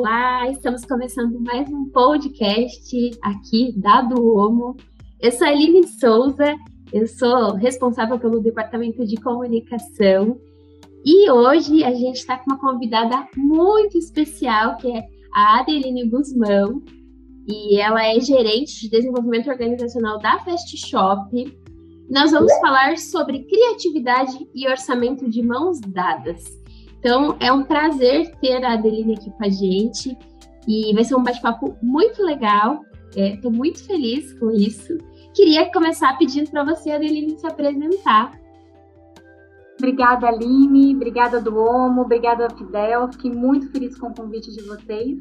Olá, 0.00 0.48
estamos 0.48 0.84
começando 0.84 1.40
mais 1.40 1.68
um 1.68 1.86
podcast 1.86 3.10
aqui 3.20 3.72
da 3.76 4.00
Duomo. 4.00 4.76
Eu 5.20 5.32
sou 5.32 5.44
a 5.44 5.50
Aline 5.50 5.88
Souza, 5.88 6.54
eu 6.92 7.04
sou 7.08 7.56
responsável 7.56 8.16
pelo 8.16 8.38
departamento 8.38 9.04
de 9.04 9.16
comunicação 9.16 10.38
e 11.04 11.28
hoje 11.28 11.82
a 11.82 11.92
gente 11.92 12.14
está 12.14 12.38
com 12.38 12.48
uma 12.52 12.60
convidada 12.60 13.26
muito 13.36 13.98
especial 13.98 14.76
que 14.76 14.88
é 14.88 15.02
a 15.34 15.58
Adeline 15.58 16.08
Guzmão 16.08 16.80
e 17.48 17.80
ela 17.80 18.06
é 18.06 18.20
gerente 18.20 18.82
de 18.82 18.90
desenvolvimento 18.90 19.50
organizacional 19.50 20.20
da 20.20 20.38
Fast 20.38 20.76
Shop. 20.76 21.58
Nós 22.08 22.30
vamos 22.30 22.56
falar 22.60 22.96
sobre 22.98 23.42
criatividade 23.46 24.48
e 24.54 24.68
orçamento 24.68 25.28
de 25.28 25.42
mãos 25.42 25.80
dadas. 25.80 26.57
Então, 26.98 27.36
é 27.40 27.52
um 27.52 27.62
prazer 27.62 28.34
ter 28.40 28.64
a 28.64 28.72
Adeline 28.72 29.14
aqui 29.14 29.30
com 29.30 29.44
a 29.44 29.48
gente 29.48 30.16
e 30.66 30.92
vai 30.94 31.04
ser 31.04 31.14
um 31.14 31.22
bate-papo 31.22 31.76
muito 31.82 32.22
legal. 32.22 32.82
Estou 33.14 33.50
é, 33.50 33.54
muito 33.54 33.84
feliz 33.84 34.32
com 34.34 34.50
isso. 34.50 34.98
Queria 35.34 35.70
começar 35.72 36.16
pedindo 36.18 36.50
para 36.50 36.64
você, 36.64 36.90
Adeline, 36.90 37.38
se 37.38 37.46
apresentar. 37.46 38.32
Obrigada, 39.78 40.26
Aline. 40.26 40.94
Obrigada, 40.94 41.40
Duomo. 41.40 42.02
Obrigada, 42.02 42.50
Fidel. 42.50 43.10
Fiquei 43.12 43.30
muito 43.30 43.70
feliz 43.70 43.96
com 43.96 44.08
o 44.08 44.14
convite 44.14 44.50
de 44.52 44.62
vocês. 44.62 45.18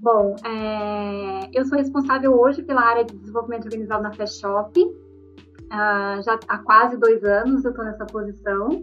Bom, 0.00 0.34
é, 0.44 1.50
eu 1.52 1.64
sou 1.64 1.78
responsável 1.78 2.32
hoje 2.32 2.62
pela 2.62 2.82
área 2.82 3.04
de 3.04 3.16
desenvolvimento 3.16 3.66
organizado 3.66 4.02
na 4.02 4.12
Fast 4.12 4.40
Shop. 4.40 4.80
Uh, 4.80 6.20
já 6.24 6.40
há 6.48 6.58
quase 6.58 6.96
dois 6.96 7.22
anos 7.22 7.64
eu 7.64 7.70
estou 7.70 7.84
nessa 7.84 8.04
posição. 8.06 8.82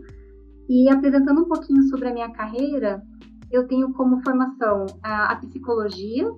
E 0.70 0.90
apresentando 0.90 1.42
um 1.42 1.46
pouquinho 1.46 1.84
sobre 1.84 2.10
a 2.10 2.14
minha 2.14 2.30
carreira, 2.32 3.02
eu 3.52 3.68
tenho 3.68 3.94
como 3.94 4.22
formação 4.22 4.86
a, 5.02 5.32
a 5.32 5.36
psicologia, 5.38 6.30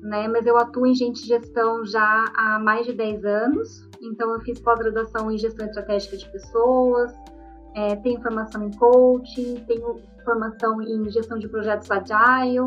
né? 0.00 0.26
Mas 0.28 0.46
eu 0.46 0.56
atuo 0.56 0.86
em 0.86 0.94
gente 0.94 1.26
gestão 1.26 1.84
já 1.84 2.24
há 2.34 2.58
mais 2.58 2.86
de 2.86 2.92
10 2.92 3.24
anos. 3.24 3.88
Então, 4.00 4.32
eu 4.32 4.40
fiz 4.40 4.58
pós-graduação 4.60 5.30
em 5.30 5.36
gestão 5.36 5.66
estratégica 5.66 6.16
de 6.16 6.30
pessoas, 6.30 7.12
é, 7.74 7.96
tenho 7.96 8.20
formação 8.22 8.66
em 8.66 8.70
coaching, 8.70 9.56
tenho 9.66 10.00
formação 10.24 10.80
em 10.80 11.10
gestão 11.10 11.38
de 11.38 11.48
projetos 11.48 11.90
agile, 11.90 12.66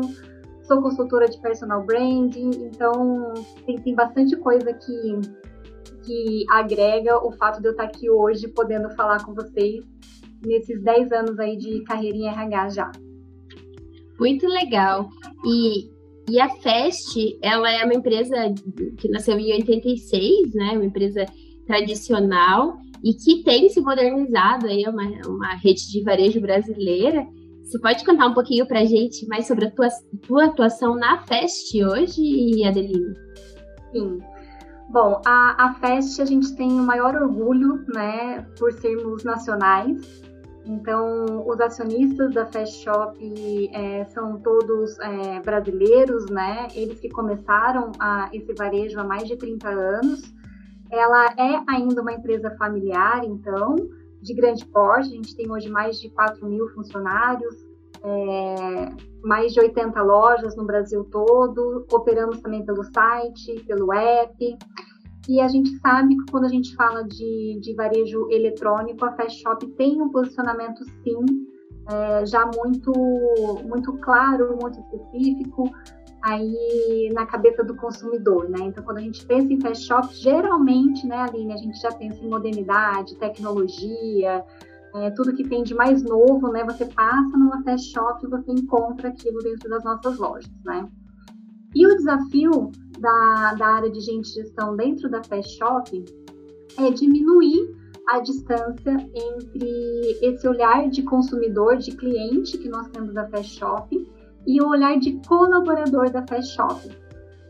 sou 0.62 0.80
consultora 0.80 1.28
de 1.28 1.40
personal 1.40 1.84
branding. 1.84 2.50
Então, 2.66 3.32
tem, 3.66 3.76
tem 3.80 3.94
bastante 3.94 4.36
coisa 4.36 4.72
que, 4.72 5.20
que 6.02 6.44
agrega 6.50 7.18
o 7.18 7.32
fato 7.32 7.60
de 7.60 7.68
eu 7.68 7.72
estar 7.72 7.84
aqui 7.84 8.08
hoje 8.08 8.46
podendo 8.46 8.88
falar 8.90 9.24
com 9.24 9.34
vocês 9.34 9.84
nesses 10.44 10.82
10 10.82 11.12
anos 11.12 11.38
aí 11.38 11.56
de 11.56 11.82
carreira 11.84 12.16
em 12.16 12.26
RH 12.28 12.68
já. 12.70 12.92
Muito 14.18 14.46
legal. 14.46 15.08
E, 15.44 15.90
e 16.30 16.40
a 16.40 16.48
Fest, 16.48 17.16
ela 17.42 17.70
é 17.70 17.84
uma 17.84 17.94
empresa 17.94 18.36
que 18.98 19.08
nasceu 19.08 19.38
em 19.38 19.52
86, 19.52 20.54
né? 20.54 20.72
Uma 20.72 20.84
empresa 20.84 21.26
tradicional 21.66 22.76
e 23.02 23.14
que 23.14 23.42
tem 23.42 23.68
se 23.68 23.80
modernizado 23.80 24.66
aí, 24.66 24.84
é 24.84 24.90
uma, 24.90 25.02
uma 25.26 25.54
rede 25.56 25.90
de 25.90 26.02
varejo 26.02 26.40
brasileira. 26.40 27.26
Você 27.62 27.78
pode 27.78 28.04
contar 28.04 28.26
um 28.26 28.34
pouquinho 28.34 28.66
para 28.66 28.80
a 28.80 28.84
gente 28.84 29.26
mais 29.26 29.46
sobre 29.46 29.66
a 29.66 29.70
tua, 29.70 29.88
tua 30.26 30.44
atuação 30.44 30.94
na 30.94 31.18
Fest 31.22 31.74
hoje, 31.74 32.64
Adeline? 32.64 33.14
Sim. 33.92 34.18
Bom, 34.90 35.20
a, 35.24 35.66
a 35.66 35.74
Fest 35.74 36.20
a 36.20 36.24
gente 36.24 36.54
tem 36.54 36.70
o 36.70 36.84
maior 36.84 37.14
orgulho, 37.14 37.84
né, 37.94 38.46
por 38.58 38.72
sermos 38.74 39.24
nacionais. 39.24 40.22
Então, 40.64 41.46
os 41.46 41.60
acionistas 41.60 42.32
da 42.34 42.46
Fast 42.46 42.82
Shop 42.82 43.70
é, 43.72 44.04
são 44.06 44.38
todos 44.40 44.98
é, 45.00 45.40
brasileiros, 45.40 46.26
né? 46.26 46.68
Eles 46.74 47.00
que 47.00 47.08
começaram 47.08 47.90
a, 47.98 48.28
esse 48.32 48.52
varejo 48.54 48.98
há 49.00 49.04
mais 49.04 49.26
de 49.26 49.36
30 49.36 49.68
anos. 49.68 50.32
Ela 50.90 51.34
é 51.36 51.62
ainda 51.68 52.00
uma 52.00 52.12
empresa 52.12 52.54
familiar, 52.56 53.24
então, 53.24 53.76
de 54.20 54.34
grande 54.34 54.64
porte. 54.66 55.08
A 55.08 55.16
gente 55.16 55.34
tem 55.34 55.50
hoje 55.50 55.68
mais 55.68 55.98
de 56.00 56.08
4 56.10 56.46
mil 56.46 56.68
funcionários, 56.68 57.56
é, 58.04 58.92
mais 59.24 59.52
de 59.52 59.60
80 59.60 60.00
lojas 60.00 60.54
no 60.54 60.64
Brasil 60.64 61.04
todo. 61.10 61.84
Operamos 61.92 62.40
também 62.40 62.64
pelo 62.64 62.84
site, 62.84 63.64
pelo 63.66 63.92
app. 63.92 64.58
E 65.28 65.40
a 65.40 65.48
gente 65.48 65.78
sabe 65.78 66.16
que 66.16 66.30
quando 66.30 66.44
a 66.44 66.48
gente 66.48 66.74
fala 66.74 67.04
de, 67.04 67.58
de 67.60 67.74
varejo 67.74 68.28
eletrônico, 68.30 69.04
a 69.04 69.12
Fast 69.12 69.40
Shop 69.40 69.64
tem 69.72 70.00
um 70.02 70.08
posicionamento, 70.08 70.84
sim, 71.04 71.24
é, 71.90 72.26
já 72.26 72.48
muito, 72.56 72.92
muito 73.64 73.92
claro, 73.98 74.56
muito 74.60 74.78
específico, 74.80 75.70
aí 76.24 77.10
na 77.12 77.26
cabeça 77.26 77.64
do 77.64 77.76
consumidor, 77.76 78.48
né? 78.48 78.58
Então, 78.62 78.82
quando 78.84 78.98
a 78.98 79.02
gente 79.02 79.24
pensa 79.26 79.52
em 79.52 79.60
Fast 79.60 79.84
Shop, 79.84 80.14
geralmente, 80.14 81.06
né, 81.06 81.16
Aline, 81.16 81.52
a 81.52 81.56
gente 81.56 81.80
já 81.80 81.92
pensa 81.92 82.24
em 82.24 82.28
modernidade, 82.28 83.16
tecnologia, 83.16 84.44
é, 84.94 85.10
tudo 85.10 85.34
que 85.34 85.48
tem 85.48 85.62
de 85.62 85.74
mais 85.74 86.02
novo, 86.02 86.48
né? 86.48 86.64
Você 86.64 86.84
passa 86.86 87.36
numa 87.36 87.62
Fast 87.62 87.92
Shop 87.92 88.24
e 88.24 88.28
você 88.28 88.52
encontra 88.52 89.08
aquilo 89.08 89.38
dentro 89.38 89.68
das 89.70 89.84
nossas 89.84 90.18
lojas, 90.18 90.50
né? 90.64 90.88
E 91.74 91.86
o 91.86 91.96
desafio 91.96 92.70
da, 93.02 93.54
da 93.54 93.66
área 93.66 93.90
de 93.90 94.00
gente 94.00 94.28
gestão 94.28 94.76
dentro 94.76 95.10
da 95.10 95.22
Fast 95.24 95.58
Shop 95.58 96.04
é 96.78 96.90
diminuir 96.90 97.76
a 98.08 98.20
distância 98.20 98.92
entre 98.92 100.18
esse 100.22 100.46
olhar 100.48 100.88
de 100.88 101.02
consumidor, 101.02 101.76
de 101.76 101.94
cliente 101.96 102.56
que 102.58 102.68
nós 102.68 102.88
temos 102.88 103.12
da 103.12 103.28
Fast 103.28 103.58
Shop 103.58 104.08
e 104.46 104.62
o 104.62 104.68
olhar 104.68 104.98
de 104.98 105.20
colaborador 105.26 106.10
da 106.10 106.26
Fast 106.26 106.54
Shop. 106.54 106.80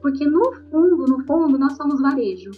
Porque 0.00 0.26
no 0.26 0.52
fundo, 0.70 1.04
no 1.06 1.24
fundo, 1.24 1.58
nós 1.58 1.76
somos 1.76 2.00
varejo. 2.00 2.50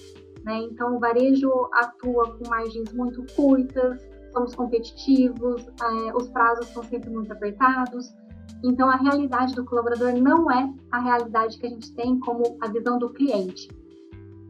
Né? 0.45 0.61
Então, 0.71 0.97
o 0.97 1.01
varejo 1.01 1.51
atua 1.75 2.37
com 2.37 2.49
margens 2.49 2.93
muito 2.93 3.25
curtas, 3.35 4.01
somos 4.33 4.55
competitivos, 4.55 5.67
é, 5.67 6.17
os 6.17 6.29
prazos 6.29 6.67
são 6.69 6.83
sempre 6.85 7.11
muito 7.11 7.33
apertados. 7.33 8.15
Então, 8.65 8.89
a 8.89 8.97
realidade 8.97 9.55
do 9.55 9.63
colaborador 9.63 10.15
não 10.15 10.51
é 10.51 10.73
a 10.91 10.99
realidade 10.99 11.59
que 11.59 11.67
a 11.67 11.69
gente 11.69 11.93
tem 11.93 12.19
como 12.21 12.57
a 12.63 12.69
visão 12.69 12.99
do 12.99 13.11
cliente. 13.11 13.69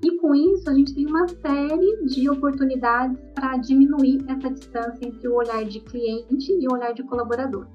E 0.05 0.17
com 0.19 0.33
isso, 0.33 0.71
a 0.71 0.75
gente 0.75 0.95
tem 0.95 1.05
uma 1.07 1.27
série 1.27 2.05
de 2.07 2.31
oportunidades 2.31 3.19
para 3.35 3.57
diminuir 3.57 4.25
essa 4.29 4.53
distância 4.53 5.05
entre 5.05 5.27
o 5.27 5.35
olhar 5.35 5.65
de 5.65 5.81
cliente 5.81 6.53
e 6.53 6.69
o 6.69 6.75
olhar 6.75 6.93
de 6.95 7.03
colaborador. 7.03 7.67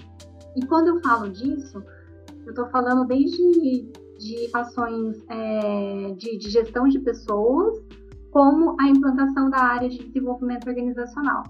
E 0.55 0.65
quando 0.65 0.87
eu 0.87 1.01
falo 1.01 1.29
disso, 1.29 1.83
eu 2.45 2.51
estou 2.51 2.67
falando 2.69 3.05
desde 3.05 3.91
de 4.17 4.49
ações 4.53 5.21
é, 5.29 6.13
de, 6.17 6.37
de 6.37 6.49
gestão 6.49 6.87
de 6.87 6.99
pessoas, 6.99 7.81
como 8.31 8.77
a 8.79 8.87
implantação 8.87 9.49
da 9.49 9.57
área 9.57 9.89
de 9.89 9.97
desenvolvimento 10.05 10.67
organizacional 10.69 11.43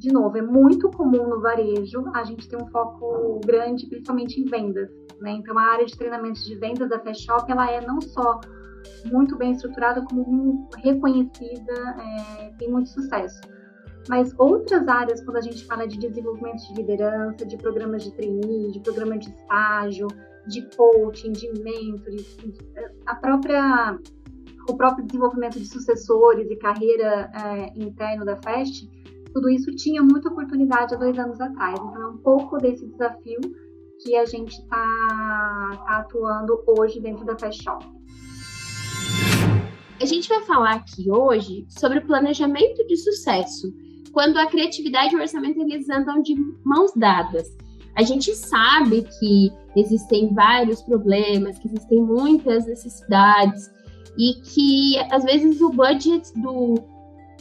de 0.00 0.10
novo, 0.10 0.36
é 0.38 0.42
muito 0.42 0.90
comum 0.90 1.28
no 1.28 1.42
varejo 1.42 2.02
a 2.14 2.24
gente 2.24 2.48
ter 2.48 2.56
um 2.56 2.66
foco 2.68 3.38
grande, 3.44 3.86
principalmente 3.86 4.40
em 4.40 4.46
vendas. 4.46 4.88
Né? 5.20 5.32
Então, 5.32 5.58
a 5.58 5.62
área 5.62 5.84
de 5.84 5.94
treinamentos 5.94 6.42
de 6.46 6.56
vendas 6.56 6.88
da 6.88 6.98
Fast 6.98 7.22
Shop, 7.22 7.52
ela 7.52 7.70
é 7.70 7.86
não 7.86 8.00
só 8.00 8.40
muito 9.12 9.36
bem 9.36 9.52
estruturada, 9.52 10.02
como 10.06 10.70
reconhecida, 10.78 11.74
é, 11.98 12.50
tem 12.58 12.70
muito 12.70 12.88
sucesso. 12.88 13.42
Mas 14.08 14.34
outras 14.38 14.88
áreas, 14.88 15.22
quando 15.22 15.36
a 15.36 15.42
gente 15.42 15.66
fala 15.66 15.86
de 15.86 15.98
desenvolvimento 15.98 16.66
de 16.68 16.80
liderança, 16.80 17.44
de 17.44 17.58
programas 17.58 18.02
de 18.02 18.12
trainee, 18.12 18.72
de 18.72 18.80
programa 18.80 19.18
de 19.18 19.28
estágio, 19.28 20.08
de 20.46 20.62
coaching, 20.74 21.32
de 21.32 21.46
mentoring, 21.62 22.24
a 23.04 23.14
própria, 23.16 23.98
o 24.66 24.74
próprio 24.74 25.04
desenvolvimento 25.04 25.58
de 25.58 25.66
sucessores 25.66 26.50
e 26.50 26.56
carreira 26.56 27.30
é, 27.34 27.78
interno 27.78 28.24
da 28.24 28.36
Fast, 28.36 28.88
tudo 29.32 29.48
isso 29.48 29.70
tinha 29.76 30.02
muita 30.02 30.28
oportunidade 30.28 30.94
há 30.94 30.98
dois 30.98 31.18
anos 31.18 31.40
atrás. 31.40 31.78
Então, 31.78 32.02
é 32.02 32.06
um 32.06 32.18
pouco 32.18 32.58
desse 32.58 32.86
desafio 32.86 33.40
que 34.02 34.16
a 34.16 34.24
gente 34.24 34.52
está 34.52 35.80
tá 35.86 35.98
atuando 35.98 36.62
hoje 36.66 37.00
dentro 37.00 37.24
da 37.24 37.38
Fast 37.38 37.62
Shop. 37.62 37.84
A 40.00 40.06
gente 40.06 40.28
vai 40.28 40.42
falar 40.42 40.76
aqui 40.76 41.10
hoje 41.10 41.66
sobre 41.68 42.00
planejamento 42.00 42.86
de 42.86 42.96
sucesso, 42.96 43.70
quando 44.12 44.38
a 44.38 44.46
criatividade 44.46 45.14
e 45.14 45.18
o 45.18 45.20
orçamento 45.20 45.60
eles 45.60 45.88
andam 45.90 46.22
de 46.22 46.34
mãos 46.64 46.92
dadas. 46.96 47.46
A 47.94 48.02
gente 48.02 48.34
sabe 48.34 49.02
que 49.02 49.52
existem 49.76 50.32
vários 50.32 50.80
problemas, 50.82 51.58
que 51.58 51.68
existem 51.68 52.02
muitas 52.02 52.66
necessidades 52.66 53.70
e 54.18 54.40
que 54.42 54.98
às 55.12 55.24
vezes 55.24 55.60
o 55.60 55.70
budget 55.70 56.32
do 56.40 56.74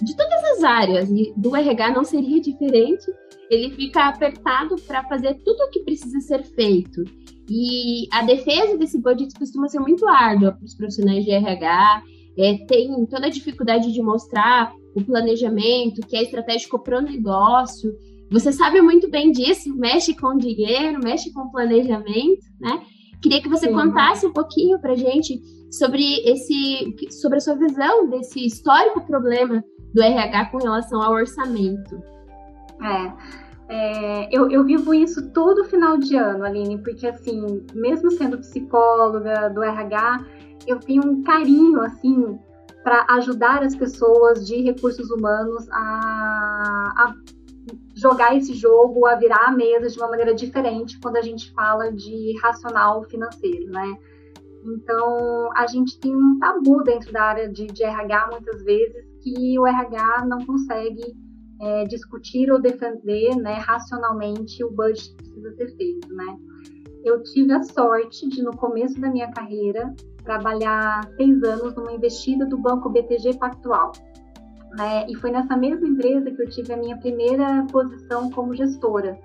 de 0.01 0.15
todas 0.15 0.43
as 0.55 0.63
áreas, 0.63 1.09
e 1.09 1.33
do 1.35 1.55
RH 1.55 1.91
não 1.91 2.03
seria 2.03 2.41
diferente, 2.41 3.05
ele 3.49 3.71
fica 3.71 4.07
apertado 4.07 4.75
para 4.87 5.03
fazer 5.05 5.35
tudo 5.43 5.59
o 5.63 5.69
que 5.69 5.81
precisa 5.81 6.19
ser 6.21 6.43
feito. 6.43 7.03
E 7.49 8.07
a 8.13 8.23
defesa 8.23 8.77
desse 8.77 9.01
budget 9.01 9.33
costuma 9.37 9.67
ser 9.67 9.79
muito 9.79 10.07
árdua 10.07 10.51
para 10.51 10.63
os 10.63 10.75
profissionais 10.75 11.25
de 11.25 11.31
RH, 11.31 12.03
é, 12.37 12.53
tem 12.65 13.05
toda 13.07 13.25
a 13.25 13.29
dificuldade 13.29 13.91
de 13.91 14.01
mostrar 14.01 14.71
o 14.95 15.03
planejamento, 15.03 16.05
que 16.07 16.15
é 16.15 16.23
estratégico 16.23 16.79
para 16.79 16.99
o 16.99 17.01
negócio. 17.01 17.91
Você 18.31 18.51
sabe 18.51 18.81
muito 18.81 19.09
bem 19.09 19.31
disso, 19.31 19.75
mexe 19.75 20.15
com 20.15 20.37
dinheiro, 20.37 20.99
mexe 21.03 21.33
com 21.33 21.49
planejamento, 21.49 22.45
né? 22.61 22.81
Queria 23.21 23.41
que 23.41 23.49
você 23.49 23.67
Sim. 23.67 23.73
contasse 23.73 24.25
um 24.25 24.31
pouquinho 24.31 24.79
para 24.79 24.95
gente 24.95 25.41
sobre 25.71 26.03
esse, 26.23 26.95
sobre 27.19 27.39
a 27.39 27.41
sua 27.41 27.55
visão 27.55 28.09
desse 28.09 28.45
histórico 28.45 29.05
problema 29.05 29.63
do 29.93 30.01
RH 30.01 30.45
com 30.45 30.57
relação 30.57 31.01
ao 31.01 31.13
orçamento. 31.13 32.01
É. 32.81 33.49
É, 33.71 34.35
eu, 34.35 34.49
eu, 34.49 34.63
vivo 34.63 34.95
isso 34.95 35.29
todo 35.29 35.63
final 35.63 35.95
de 35.95 36.15
ano, 36.15 36.43
Aline, 36.43 36.79
porque 36.79 37.05
assim, 37.05 37.63
mesmo 37.75 38.09
sendo 38.09 38.39
psicóloga 38.39 39.47
do 39.51 39.61
RH, 39.61 40.25
eu 40.65 40.79
tenho 40.79 41.05
um 41.05 41.21
carinho 41.21 41.79
assim 41.81 42.39
para 42.83 43.05
ajudar 43.09 43.61
as 43.61 43.75
pessoas 43.75 44.47
de 44.47 44.63
recursos 44.63 45.11
humanos 45.11 45.69
a, 45.69 46.93
a, 46.97 47.15
jogar 47.93 48.35
esse 48.35 48.55
jogo, 48.55 49.05
a 49.05 49.13
virar 49.13 49.49
a 49.49 49.51
mesa 49.51 49.87
de 49.87 49.99
uma 49.99 50.09
maneira 50.09 50.33
diferente 50.33 50.99
quando 50.99 51.17
a 51.17 51.21
gente 51.21 51.51
fala 51.51 51.91
de 51.91 52.39
racional 52.41 53.03
financeiro, 53.03 53.71
né? 53.71 53.95
Então, 54.65 55.49
a 55.55 55.67
gente 55.67 55.99
tem 55.99 56.15
um 56.15 56.39
tabu 56.39 56.83
dentro 56.83 57.13
da 57.13 57.21
área 57.21 57.47
de, 57.47 57.67
de 57.67 57.83
RH 57.83 58.29
muitas 58.31 58.63
vezes 58.63 59.08
que 59.21 59.59
o 59.59 59.67
RH 59.67 60.25
não 60.25 60.45
consegue 60.45 61.03
é, 61.61 61.83
discutir 61.85 62.51
ou 62.51 62.61
defender 62.61 63.35
né, 63.35 63.53
racionalmente 63.53 64.63
o 64.63 64.71
budget 64.71 65.15
que 65.15 65.23
precisa 65.23 65.55
ser 65.55 65.75
feito, 65.75 66.13
né? 66.13 66.37
Eu 67.03 67.23
tive 67.23 67.53
a 67.53 67.63
sorte 67.63 68.27
de, 68.27 68.41
no 68.43 68.55
começo 68.55 68.99
da 68.99 69.09
minha 69.09 69.31
carreira, 69.31 69.93
trabalhar 70.23 71.01
seis 71.15 71.41
anos 71.43 71.73
numa 71.75 71.93
investida 71.93 72.45
do 72.45 72.57
Banco 72.57 72.89
BTG 72.89 73.37
Pactual. 73.37 73.93
Né? 74.77 75.05
E 75.09 75.15
foi 75.15 75.31
nessa 75.31 75.55
mesma 75.55 75.87
empresa 75.87 76.29
que 76.29 76.41
eu 76.41 76.49
tive 76.49 76.73
a 76.73 76.77
minha 76.77 76.97
primeira 76.97 77.65
posição 77.71 78.29
como 78.29 78.53
gestora. 78.53 79.17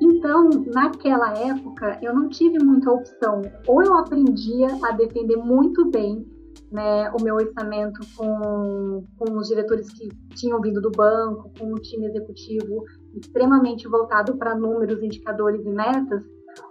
Então, 0.00 0.48
naquela 0.66 1.32
época, 1.38 1.98
eu 2.02 2.14
não 2.14 2.28
tive 2.28 2.58
muita 2.58 2.90
opção. 2.90 3.42
Ou 3.66 3.82
eu 3.82 3.94
aprendia 3.94 4.68
a 4.82 4.92
defender 4.92 5.36
muito 5.36 5.90
bem 5.90 6.26
né, 6.70 7.10
o 7.10 7.22
meu 7.22 7.34
orçamento 7.34 8.00
com, 8.16 9.04
com 9.18 9.36
os 9.36 9.48
diretores 9.48 9.90
que 9.90 10.08
tinham 10.34 10.60
vindo 10.60 10.80
do 10.80 10.90
banco, 10.90 11.50
com 11.58 11.72
o 11.72 11.80
time 11.80 12.06
executivo 12.06 12.84
extremamente 13.14 13.88
voltado 13.88 14.36
para 14.36 14.54
números, 14.54 15.02
indicadores 15.02 15.64
e 15.66 15.70
metas, 15.70 16.22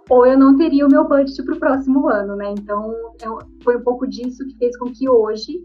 ou 0.08 0.26
eu 0.26 0.38
não 0.38 0.56
teria 0.56 0.86
o 0.86 0.90
meu 0.90 1.06
budget 1.06 1.42
para 1.42 1.54
o 1.54 1.58
próximo 1.58 2.08
ano, 2.08 2.36
né? 2.36 2.54
Então, 2.58 2.94
eu, 3.22 3.38
foi 3.62 3.76
um 3.76 3.82
pouco 3.82 4.06
disso 4.06 4.44
que 4.46 4.56
fez 4.56 4.76
com 4.78 4.86
que 4.86 5.08
hoje 5.08 5.62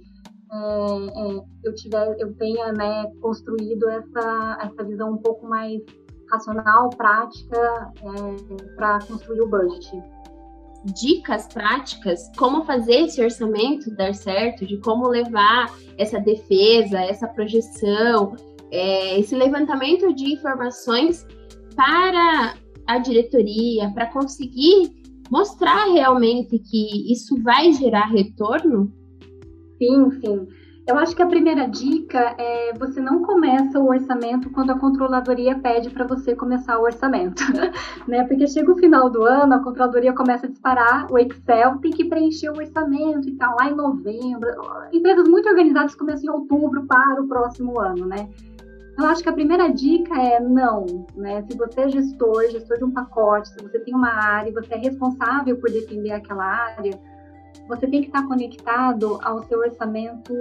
é, 0.52 0.58
é, 0.58 1.44
eu, 1.64 1.74
tiver, 1.74 2.16
eu 2.20 2.34
tenha 2.36 2.72
né, 2.74 3.12
construído 3.22 3.90
essa, 3.90 4.60
essa 4.62 4.84
visão 4.84 5.14
um 5.14 5.18
pouco 5.18 5.48
mais 5.48 5.82
racional, 6.30 6.90
prática, 6.90 7.92
é, 8.02 8.76
para 8.76 9.00
construir 9.06 9.42
o 9.42 9.48
budget 9.48 10.04
dicas 10.86 11.48
práticas 11.48 12.32
como 12.38 12.64
fazer 12.66 13.06
esse 13.06 13.22
orçamento 13.22 13.90
dar 13.96 14.14
certo, 14.14 14.66
de 14.66 14.78
como 14.78 15.08
levar 15.08 15.74
essa 15.98 16.20
defesa, 16.20 17.00
essa 17.00 17.28
projeção, 17.28 18.36
é, 18.72 19.20
esse 19.20 19.36
levantamento 19.36 20.14
de 20.14 20.34
informações 20.34 21.26
para 21.76 22.56
a 22.88 23.00
diretoria, 23.00 23.90
para 23.92 24.08
conseguir 24.08 24.92
mostrar 25.32 25.86
realmente 25.92 26.60
que 26.60 27.12
isso 27.12 27.42
vai 27.42 27.74
gerar 27.74 28.06
retorno? 28.06 28.92
Sim, 29.78 30.12
sim. 30.22 30.48
Eu 30.88 31.00
acho 31.00 31.16
que 31.16 31.22
a 31.22 31.26
primeira 31.26 31.68
dica 31.68 32.36
é 32.38 32.72
você 32.78 33.02
não 33.02 33.24
começa 33.24 33.80
o 33.80 33.90
orçamento 33.90 34.52
quando 34.52 34.70
a 34.70 34.78
controladoria 34.80 35.58
pede 35.58 35.90
para 35.90 36.06
você 36.06 36.36
começar 36.36 36.78
o 36.78 36.84
orçamento, 36.84 37.42
né? 38.08 38.24
Porque 38.24 38.46
chega 38.46 38.72
o 38.72 38.78
final 38.78 39.10
do 39.10 39.24
ano, 39.24 39.56
a 39.56 39.60
controladoria 39.60 40.14
começa 40.14 40.46
a 40.46 40.50
disparar, 40.50 41.12
o 41.12 41.18
Excel 41.18 41.80
tem 41.80 41.92
que 41.92 42.06
preencher 42.06 42.50
o 42.50 42.58
orçamento 42.58 43.28
e 43.28 43.32
tal, 43.32 43.56
lá 43.56 43.68
em 43.68 43.76
novembro. 43.76 44.48
Empresas 44.94 45.28
muito 45.28 45.50
organizadas 45.50 45.96
começam 45.96 46.26
em 46.26 46.30
outubro 46.30 46.86
para 46.86 47.20
o 47.20 47.28
próximo 47.28 47.80
ano, 47.80 48.06
né? 48.06 48.30
Eu 48.98 49.08
acho 49.08 49.24
que 49.24 49.30
a 49.30 49.34
primeira 49.34 49.68
dica 49.68 50.16
é 50.22 50.40
não, 50.40 50.86
né? 51.16 51.44
Se 51.50 51.58
você 51.58 51.82
é 51.82 51.90
gestor, 51.90 52.44
gestor 52.52 52.78
de 52.78 52.84
um 52.84 52.92
pacote, 52.92 53.50
se 53.50 53.62
você 53.62 53.80
tem 53.80 53.94
uma 53.94 54.10
área 54.10 54.50
e 54.50 54.54
você 54.54 54.76
é 54.76 54.78
responsável 54.78 55.58
por 55.58 55.70
defender 55.70 56.12
aquela 56.12 56.46
área, 56.46 56.94
você 57.68 57.88
tem 57.88 58.02
que 58.02 58.08
estar 58.08 58.28
conectado 58.28 59.18
ao 59.22 59.44
seu 59.44 59.60
orçamento 59.60 60.34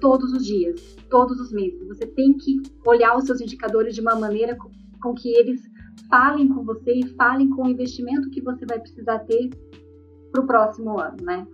todos 0.00 0.32
os 0.32 0.44
dias, 0.44 0.96
todos 1.10 1.38
os 1.38 1.52
meses. 1.52 1.86
Você 1.88 2.06
tem 2.06 2.32
que 2.34 2.62
olhar 2.86 3.16
os 3.16 3.24
seus 3.24 3.40
indicadores 3.40 3.94
de 3.94 4.00
uma 4.00 4.14
maneira 4.14 4.56
com, 5.02 5.14
que 5.14 5.28
eles 5.36 5.60
falem 6.08 6.48
com 6.48 6.64
você 6.64 6.92
e 6.92 7.08
falem 7.14 7.50
com 7.50 7.64
o 7.64 7.68
investimento 7.68 8.30
que 8.30 8.40
você 8.40 8.64
vai 8.64 8.80
precisar 8.80 9.20
ter 9.20 9.50
para 10.32 10.42
o 10.42 10.46
próximo 10.46 10.98
ano, 10.98 11.16
né? 11.22 11.46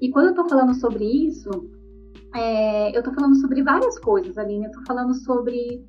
E 0.00 0.10
quando 0.10 0.26
eu 0.26 0.30
estou 0.30 0.48
falando 0.48 0.74
sobre 0.74 1.04
isso, 1.04 1.48
é, 2.34 2.94
eu 2.94 3.00
estou 3.00 3.14
falando 3.14 3.36
sobre 3.36 3.62
várias 3.62 3.98
coisas, 3.98 4.36
Aline. 4.38 4.64
Eu 4.64 4.70
estou 4.70 4.84
falando 4.86 5.14
sobre 5.14 5.84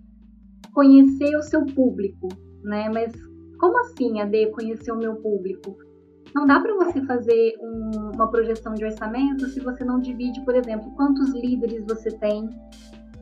conhecer 0.73 1.35
o 1.35 1.41
seu 1.41 1.65
público, 1.65 2.27
né? 2.63 2.89
Mas 2.93 3.13
como 3.59 3.79
assim, 3.79 4.19
Ade, 4.19 4.51
conhecer 4.51 4.91
o 4.91 4.97
meu 4.97 5.15
público? 5.15 5.77
Não 6.33 6.47
dá 6.47 6.59
para 6.59 6.73
você 6.75 7.01
fazer 7.05 7.55
um, 7.59 8.11
uma 8.13 8.29
projeção 8.29 8.73
de 8.73 8.83
orçamento 8.83 9.47
se 9.47 9.59
você 9.59 9.83
não 9.83 9.99
divide, 9.99 10.41
por 10.41 10.55
exemplo, 10.55 10.91
quantos 10.95 11.29
líderes 11.31 11.83
você 11.87 12.11
tem, 12.11 12.49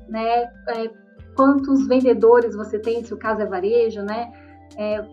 né? 0.08 0.44
É, 0.70 0.90
quantos 1.36 1.88
vendedores 1.88 2.56
você 2.56 2.80
tem, 2.80 3.04
se 3.04 3.14
o 3.14 3.18
caso 3.18 3.42
é 3.42 3.46
varejo, 3.46 4.02
né? 4.02 4.32
É, 4.78 5.04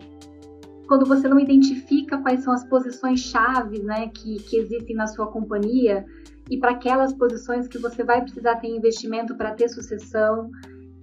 quando 0.89 1.05
você 1.05 1.27
não 1.27 1.39
identifica 1.39 2.17
quais 2.17 2.43
são 2.43 2.51
as 2.51 2.63
posições 2.63 3.19
chaves, 3.19 3.83
né, 3.83 4.09
que, 4.09 4.37
que 4.37 4.57
existem 4.57 4.95
na 4.95 5.05
sua 5.05 5.27
companhia 5.27 6.03
e 6.49 6.57
para 6.57 6.71
aquelas 6.71 7.13
posições 7.13 7.67
que 7.67 7.77
você 7.77 8.03
vai 8.03 8.21
precisar 8.21 8.55
ter 8.55 8.69
investimento 8.69 9.35
para 9.35 9.53
ter 9.53 9.69
sucessão. 9.69 10.49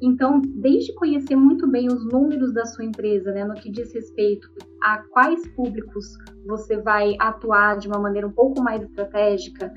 Então, 0.00 0.42
desde 0.44 0.94
conhecer 0.94 1.36
muito 1.36 1.66
bem 1.66 1.86
os 1.88 2.04
números 2.06 2.52
da 2.52 2.66
sua 2.66 2.84
empresa, 2.84 3.32
né, 3.32 3.44
no 3.44 3.54
que 3.54 3.70
diz 3.70 3.92
respeito 3.94 4.48
a 4.82 4.98
quais 5.10 5.46
públicos 5.48 6.06
você 6.46 6.76
vai 6.76 7.16
atuar 7.18 7.78
de 7.78 7.88
uma 7.88 7.98
maneira 7.98 8.26
um 8.26 8.32
pouco 8.32 8.62
mais 8.62 8.82
estratégica, 8.82 9.72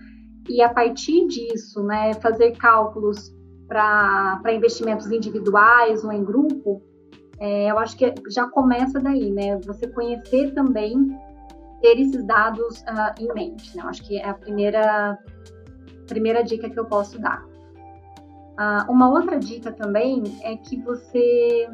e 0.49 0.61
a 0.61 0.69
partir 0.69 1.27
disso, 1.27 1.83
né, 1.83 2.13
fazer 2.15 2.51
cálculos 2.57 3.33
para 3.67 4.41
investimentos 4.51 5.09
individuais 5.11 6.03
ou 6.03 6.11
em 6.11 6.23
grupo, 6.23 6.81
é, 7.39 7.71
eu 7.71 7.79
acho 7.79 7.95
que 7.95 8.13
já 8.29 8.47
começa 8.47 8.99
daí, 8.99 9.31
né? 9.31 9.57
Você 9.59 9.87
conhecer 9.87 10.53
também, 10.53 11.17
ter 11.81 11.97
esses 11.99 12.25
dados 12.25 12.81
uh, 12.81 13.21
em 13.21 13.33
mente, 13.33 13.77
né? 13.77 13.83
Eu 13.83 13.87
acho 13.87 14.05
que 14.05 14.17
é 14.17 14.27
a 14.27 14.33
primeira, 14.33 15.17
primeira 16.05 16.43
dica 16.43 16.69
que 16.69 16.77
eu 16.77 16.85
posso 16.85 17.17
dar. 17.19 17.47
Uh, 18.59 18.91
uma 18.91 19.09
outra 19.09 19.39
dica 19.39 19.71
também 19.71 20.21
é 20.43 20.57
que 20.57 20.75
você 20.81 21.65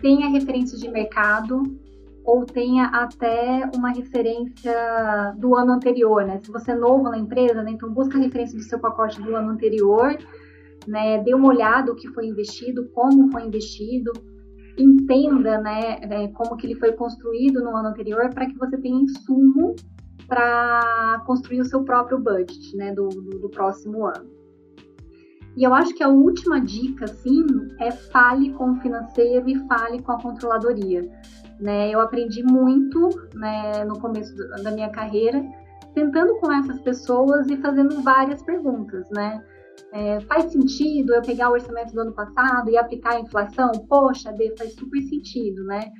tenha 0.00 0.30
referências 0.30 0.80
de 0.80 0.90
mercado 0.90 1.62
ou 2.24 2.46
tenha 2.46 2.86
até 2.86 3.68
uma 3.76 3.90
referência 3.90 5.34
do 5.36 5.54
ano 5.54 5.74
anterior, 5.74 6.24
né? 6.24 6.38
Se 6.38 6.50
você 6.50 6.70
é 6.70 6.74
novo 6.74 7.10
na 7.10 7.18
empresa, 7.18 7.62
né? 7.62 7.72
então 7.72 7.92
busca 7.92 8.16
a 8.16 8.20
referência 8.22 8.56
do 8.56 8.64
seu 8.64 8.78
pacote 8.78 9.20
do 9.20 9.36
ano 9.36 9.50
anterior, 9.50 10.16
né? 10.88 11.22
Dê 11.22 11.34
uma 11.34 11.48
olhada 11.48 11.92
o 11.92 11.94
que 11.94 12.08
foi 12.08 12.26
investido, 12.26 12.88
como 12.94 13.30
foi 13.30 13.42
investido, 13.42 14.10
entenda, 14.78 15.58
né? 15.58 15.98
É, 16.00 16.28
como 16.28 16.56
que 16.56 16.66
ele 16.66 16.76
foi 16.76 16.92
construído 16.92 17.62
no 17.62 17.76
ano 17.76 17.88
anterior, 17.88 18.30
para 18.32 18.46
que 18.46 18.56
você 18.56 18.78
tenha 18.78 19.02
insumo 19.02 19.76
para 20.26 21.22
construir 21.26 21.60
o 21.60 21.66
seu 21.66 21.84
próprio 21.84 22.18
budget, 22.18 22.74
né? 22.74 22.94
do, 22.94 23.08
do, 23.08 23.40
do 23.40 23.50
próximo 23.50 24.06
ano. 24.06 24.43
E 25.56 25.62
eu 25.62 25.72
acho 25.72 25.94
que 25.94 26.02
a 26.02 26.08
última 26.08 26.60
dica, 26.60 27.06
sim, 27.06 27.46
é 27.78 27.90
fale 27.90 28.52
com 28.54 28.72
o 28.72 28.80
financeiro 28.80 29.48
e 29.48 29.66
fale 29.68 30.02
com 30.02 30.12
a 30.12 30.20
controladoria. 30.20 31.08
Né? 31.60 31.90
Eu 31.90 32.00
aprendi 32.00 32.42
muito 32.42 33.08
né, 33.34 33.84
no 33.84 33.98
começo 34.00 34.34
da 34.62 34.70
minha 34.72 34.90
carreira, 34.90 35.44
tentando 35.94 36.34
com 36.40 36.52
essas 36.52 36.80
pessoas 36.80 37.48
e 37.48 37.56
fazendo 37.58 38.02
várias 38.02 38.42
perguntas, 38.42 39.08
né? 39.10 39.42
É, 39.92 40.20
faz 40.22 40.50
sentido 40.50 41.14
eu 41.14 41.22
pegar 41.22 41.50
o 41.50 41.52
orçamento 41.52 41.92
do 41.92 42.00
ano 42.00 42.12
passado 42.12 42.68
e 42.68 42.76
aplicar 42.76 43.14
a 43.14 43.20
inflação? 43.20 43.70
Poxa, 43.88 44.32
Dê, 44.32 44.52
faz 44.56 44.74
super 44.74 45.00
sentido, 45.02 45.64
né? 45.64 45.92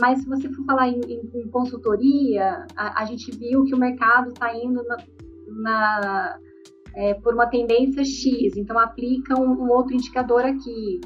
Mas 0.00 0.20
se 0.20 0.28
você 0.28 0.50
for 0.50 0.64
falar 0.66 0.88
em, 0.88 1.00
em, 1.06 1.30
em 1.34 1.48
consultoria, 1.48 2.66
a, 2.76 3.02
a, 3.02 3.04
gente 3.06 3.30
viu 3.38 3.64
que 3.64 3.74
o 3.74 3.78
mercado 3.78 4.28
está 4.28 4.54
indo 4.54 4.84
na, 4.84 4.96
na 5.62 6.38
é, 6.98 7.14
por 7.14 7.32
uma 7.32 7.46
tendência 7.46 8.04
X, 8.04 8.56
então 8.56 8.76
aplica 8.76 9.40
um, 9.40 9.52
um 9.52 9.70
outro 9.70 9.94
indicador 9.94 10.44
aqui. 10.44 11.00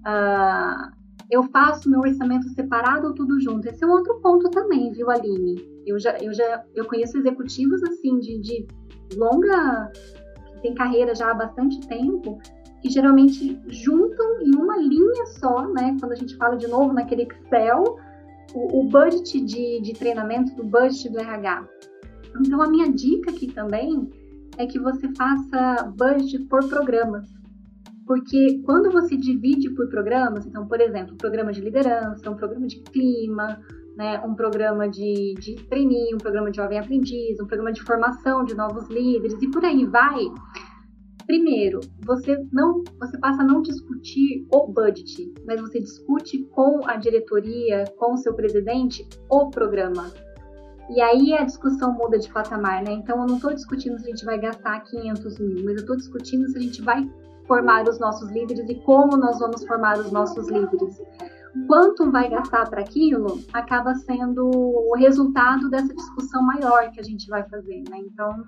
Uh, 0.00 0.92
eu 1.30 1.42
faço 1.44 1.88
meu 1.88 2.00
orçamento 2.00 2.46
separado 2.50 3.06
ou 3.06 3.14
tudo 3.14 3.40
junto? 3.40 3.66
Esse 3.66 3.82
é 3.82 3.86
um 3.86 3.92
outro 3.92 4.20
ponto 4.20 4.50
também, 4.50 4.92
viu, 4.92 5.10
Aline? 5.10 5.56
Eu 5.86 5.98
já, 5.98 6.18
eu 6.18 6.34
já 6.34 6.62
eu 6.74 6.84
conheço 6.84 7.16
executivos 7.16 7.82
assim 7.82 8.18
de, 8.18 8.38
de 8.40 8.66
longa 9.16 9.90
que 10.52 10.60
tem 10.60 10.74
carreira 10.74 11.14
já 11.14 11.30
há 11.30 11.34
bastante 11.34 11.80
tempo 11.88 12.38
que 12.82 12.90
geralmente 12.90 13.58
juntam 13.68 14.42
em 14.42 14.54
uma 14.54 14.76
linha 14.76 15.26
só, 15.40 15.66
né? 15.68 15.96
Quando 15.98 16.12
a 16.12 16.16
gente 16.16 16.36
fala 16.36 16.56
de 16.56 16.68
novo 16.68 16.92
naquele 16.92 17.22
Excel, 17.22 17.84
o, 18.54 18.80
o 18.80 18.84
budget 18.84 19.40
de, 19.40 19.80
de 19.80 19.94
treinamento 19.94 20.54
do 20.54 20.62
budget 20.62 21.08
do 21.08 21.18
RH. 21.18 21.66
Então, 22.38 22.60
a 22.60 22.68
minha 22.68 22.92
dica 22.92 23.30
aqui 23.30 23.46
também 23.48 24.08
é 24.58 24.66
que 24.66 24.78
você 24.78 25.08
faça 25.14 25.84
budget 25.96 26.44
por 26.46 26.68
programas. 26.68 27.26
Porque 28.06 28.60
quando 28.64 28.90
você 28.90 29.16
divide 29.16 29.70
por 29.74 29.88
programas, 29.88 30.46
então, 30.46 30.66
por 30.66 30.80
exemplo, 30.80 31.14
um 31.14 31.18
programa 31.18 31.52
de 31.52 31.60
liderança, 31.60 32.30
um 32.30 32.36
programa 32.36 32.66
de 32.66 32.80
clima, 32.80 33.60
né, 33.96 34.20
um 34.24 34.34
programa 34.34 34.88
de, 34.88 35.34
de 35.34 35.56
um 36.14 36.18
programa 36.18 36.50
de 36.50 36.56
jovem 36.56 36.78
aprendiz, 36.78 37.38
um 37.40 37.46
programa 37.46 37.72
de 37.72 37.82
formação 37.82 38.44
de 38.44 38.54
novos 38.54 38.88
líderes 38.88 39.40
e 39.40 39.50
por 39.50 39.64
aí 39.64 39.84
vai. 39.84 40.24
Primeiro, 41.26 41.80
você 42.06 42.34
não, 42.50 42.82
você 42.98 43.18
passa 43.18 43.42
a 43.42 43.44
não 43.44 43.60
discutir 43.60 44.46
o 44.50 44.72
budget, 44.72 45.30
mas 45.46 45.60
você 45.60 45.78
discute 45.78 46.38
com 46.44 46.80
a 46.86 46.96
diretoria, 46.96 47.84
com 47.98 48.14
o 48.14 48.16
seu 48.16 48.32
presidente, 48.32 49.06
o 49.30 49.50
programa. 49.50 50.10
E 50.90 51.00
aí 51.00 51.34
a 51.34 51.44
discussão 51.44 51.92
muda 51.92 52.18
de 52.18 52.32
patamar, 52.32 52.82
né? 52.82 52.92
Então 52.92 53.20
eu 53.20 53.26
não 53.26 53.36
estou 53.36 53.52
discutindo 53.52 53.98
se 53.98 54.06
a 54.06 54.10
gente 54.10 54.24
vai 54.24 54.38
gastar 54.38 54.80
500 54.80 55.38
mil, 55.38 55.64
mas 55.64 55.74
eu 55.74 55.80
estou 55.80 55.96
discutindo 55.96 56.48
se 56.48 56.56
a 56.56 56.60
gente 56.60 56.82
vai 56.82 57.08
formar 57.46 57.88
os 57.88 57.98
nossos 57.98 58.30
líderes 58.30 58.68
e 58.68 58.74
como 58.76 59.16
nós 59.16 59.38
vamos 59.38 59.64
formar 59.66 59.98
os 59.98 60.10
nossos 60.10 60.48
líderes. 60.48 61.00
Quanto 61.66 62.10
vai 62.10 62.30
gastar 62.30 62.68
para 62.68 62.82
aquilo 62.82 63.42
acaba 63.52 63.94
sendo 63.94 64.48
o 64.48 64.94
resultado 64.96 65.68
dessa 65.68 65.94
discussão 65.94 66.42
maior 66.42 66.90
que 66.90 67.00
a 67.00 67.02
gente 67.04 67.28
vai 67.28 67.42
fazer, 67.48 67.82
né? 67.90 67.98
Então 67.98 68.44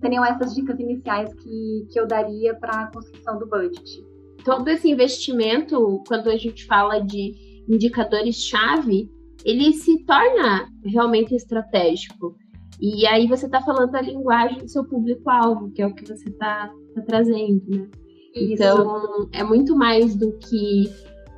seriam 0.00 0.24
essas 0.24 0.54
dicas 0.54 0.78
iniciais 0.78 1.32
que, 1.34 1.86
que 1.90 1.98
eu 2.00 2.06
daria 2.06 2.54
para 2.54 2.82
a 2.82 2.86
construção 2.86 3.38
do 3.38 3.46
budget. 3.46 4.04
Todo 4.44 4.68
esse 4.68 4.88
investimento, 4.88 6.02
quando 6.06 6.28
a 6.28 6.36
gente 6.36 6.64
fala 6.66 7.00
de 7.00 7.34
indicadores-chave, 7.68 9.10
ele 9.44 9.72
se 9.72 10.04
torna 10.04 10.68
realmente 10.84 11.34
estratégico. 11.34 12.36
E 12.80 13.06
aí 13.06 13.26
você 13.26 13.46
está 13.46 13.60
falando 13.60 13.94
a 13.94 14.00
linguagem 14.00 14.58
do 14.58 14.68
seu 14.68 14.84
público-alvo, 14.84 15.70
que 15.72 15.82
é 15.82 15.86
o 15.86 15.94
que 15.94 16.06
você 16.06 16.28
está 16.28 16.70
tá 16.94 17.02
trazendo, 17.02 17.62
né? 17.68 17.88
Isso. 18.34 18.52
Então, 18.52 19.28
é 19.32 19.42
muito 19.42 19.74
mais 19.76 20.14
do 20.14 20.32
que 20.38 20.88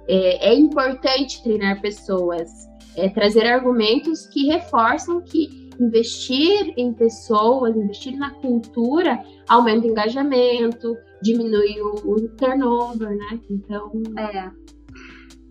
é, 0.08 0.50
é 0.50 0.54
importante 0.54 1.42
treinar 1.42 1.80
pessoas, 1.80 2.50
é 2.96 3.08
trazer 3.08 3.46
argumentos 3.46 4.26
que 4.26 4.46
reforçam 4.46 5.22
que 5.22 5.70
investir 5.80 6.74
em 6.76 6.92
pessoas, 6.92 7.74
investir 7.74 8.16
na 8.18 8.30
cultura, 8.34 9.22
aumenta 9.48 9.86
o 9.86 9.90
engajamento, 9.90 10.96
diminui 11.22 11.80
o, 11.80 11.94
o 12.10 12.28
turnover, 12.36 13.16
né? 13.16 13.40
Então. 13.48 13.90
É. 14.18 14.50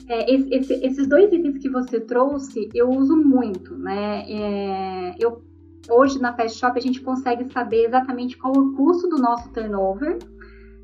é 0.09 0.33
esse, 0.33 0.73
esses 0.73 1.07
dois 1.07 1.31
itens 1.31 1.59
que 1.59 1.69
você 1.69 1.99
trouxe, 1.99 2.67
eu 2.73 2.89
uso 2.89 3.15
muito, 3.15 3.77
né? 3.77 4.25
É, 4.27 5.15
eu, 5.19 5.43
hoje 5.87 6.19
na 6.19 6.33
Fast 6.35 6.57
Shop 6.57 6.77
a 6.77 6.81
gente 6.81 6.99
consegue 7.01 7.51
saber 7.53 7.85
exatamente 7.85 8.35
qual 8.35 8.53
é 8.55 8.59
o 8.59 8.73
custo 8.73 9.07
do 9.07 9.17
nosso 9.17 9.53
turnover, 9.53 10.17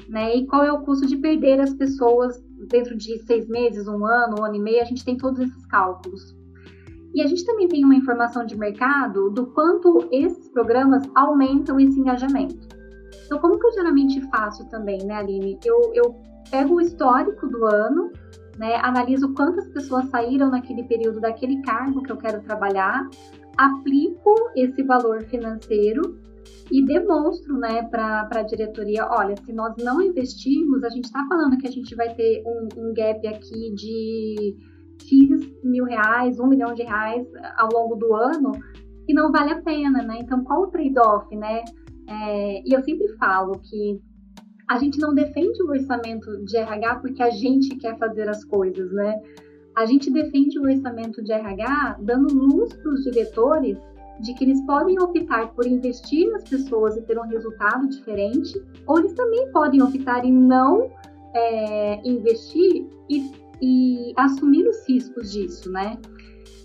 né? 0.08 0.36
E 0.36 0.46
qual 0.46 0.64
é 0.64 0.72
o 0.72 0.82
custo 0.82 1.08
de 1.08 1.18
perder 1.18 1.60
as 1.60 1.74
pessoas 1.74 2.40
dentro 2.70 2.96
de 2.96 3.18
seis 3.26 3.48
meses, 3.50 3.88
um 3.88 4.06
ano, 4.06 4.36
um 4.40 4.46
ano 4.46 4.56
e 4.56 4.60
meio, 4.60 4.82
a 4.82 4.86
gente 4.86 5.04
tem 5.04 5.18
todos 5.18 5.40
esses 5.40 5.66
cálculos. 5.66 6.36
E 7.16 7.22
a 7.22 7.28
gente 7.28 7.46
também 7.46 7.68
tem 7.68 7.84
uma 7.84 7.96
informação 7.96 8.46
de 8.46 8.56
mercado 8.56 9.32
do 9.32 9.48
quanto 9.48 10.08
esses 10.12 10.50
programas 10.50 11.04
aumentam 11.16 11.80
esse 11.80 12.00
engajamento. 12.00 12.68
Então, 13.26 13.40
como 13.40 13.58
que 13.58 13.66
eu 13.66 13.72
geralmente 13.72 14.22
faço 14.30 14.70
também, 14.70 15.04
né, 15.04 15.16
Aline? 15.16 15.58
Eu, 15.66 15.92
eu 15.96 16.16
pego 16.52 16.76
o 16.76 16.82
histórico 16.82 17.48
do 17.48 17.66
ano, 17.66 18.12
né, 18.58 18.76
analiso 18.82 19.34
quantas 19.34 19.68
pessoas 19.70 20.10
saíram 20.10 20.50
naquele 20.50 20.84
período 20.84 21.20
daquele 21.20 21.62
cargo 21.62 22.02
que 22.02 22.12
eu 22.12 22.18
quero 22.18 22.42
trabalhar, 22.42 23.08
aplico 23.58 24.34
esse 24.56 24.84
valor 24.84 25.24
financeiro 25.24 26.18
e 26.72 26.84
demonstro 26.86 27.58
né, 27.58 27.84
para 27.84 28.28
a 28.32 28.44
diretoria: 28.44 29.08
olha, 29.10 29.36
se 29.36 29.54
nós 29.54 29.76
não 29.78 30.02
investirmos, 30.02 30.84
a 30.84 30.90
gente 30.90 31.06
está 31.06 31.26
falando 31.28 31.58
que 31.58 31.68
a 31.68 31.72
gente 31.72 31.96
vai 31.96 32.14
ter 32.14 32.44
um, 32.46 32.68
um 32.78 32.94
gap 32.94 33.28
aqui 33.28 33.74
de 33.74 34.56
X 35.02 35.64
mil 35.64 35.86
reais, 35.86 36.40
um 36.40 36.48
milhão 36.48 36.74
de 36.74 36.84
reais 36.84 37.28
ao 37.58 37.70
longo 37.72 37.96
do 37.96 38.14
ano, 38.14 38.52
e 39.08 39.14
não 39.14 39.32
vale 39.32 39.52
a 39.52 39.62
pena, 39.62 40.02
né? 40.02 40.20
Então, 40.22 40.44
qual 40.44 40.64
o 40.64 40.68
trade-off, 40.68 41.36
né? 41.36 41.64
É, 42.08 42.62
e 42.68 42.74
eu 42.76 42.84
sempre 42.84 43.08
falo 43.18 43.60
que 43.60 44.02
a 44.68 44.78
gente 44.78 45.00
não 45.00 45.14
defende 45.14 45.62
o 45.64 45.70
orçamento 45.70 46.44
de 46.46 46.58
RH 46.58 46.96
porque 46.96 47.22
a 47.22 47.30
gente 47.30 47.76
quer 47.76 47.98
fazer 47.98 48.28
as 48.30 48.44
coisas, 48.44 48.92
né? 48.92 49.22
A 49.76 49.86
gente 49.86 50.10
defende 50.10 50.58
o 50.58 50.64
orçamento 50.64 51.24
de 51.24 51.32
RH 51.32 51.98
dando 52.02 52.34
luz 52.34 52.74
para 52.74 52.92
os 52.92 53.04
diretores 53.04 53.78
de 54.22 54.34
que 54.34 54.46
eles 54.46 54.62
podem 54.66 54.98
optar 55.02 55.48
por 55.54 55.68
investir 55.68 56.32
nas 56.32 56.44
pessoas 56.46 56.96
e 56.96 57.02
ter 57.02 57.20
um 57.20 57.28
resultado 57.28 57.88
diferente, 57.90 58.62
ou 58.88 59.00
eles 59.00 59.14
também 59.14 59.52
podem 59.52 59.82
optar 59.82 60.24
em 60.24 60.32
não 60.32 60.90
é, 61.34 62.00
investir 62.08 62.88
e 63.10 63.46
e 63.62 64.14
assumir 64.16 64.68
os 64.68 64.88
riscos 64.88 65.32
disso, 65.32 65.72
né? 65.72 65.98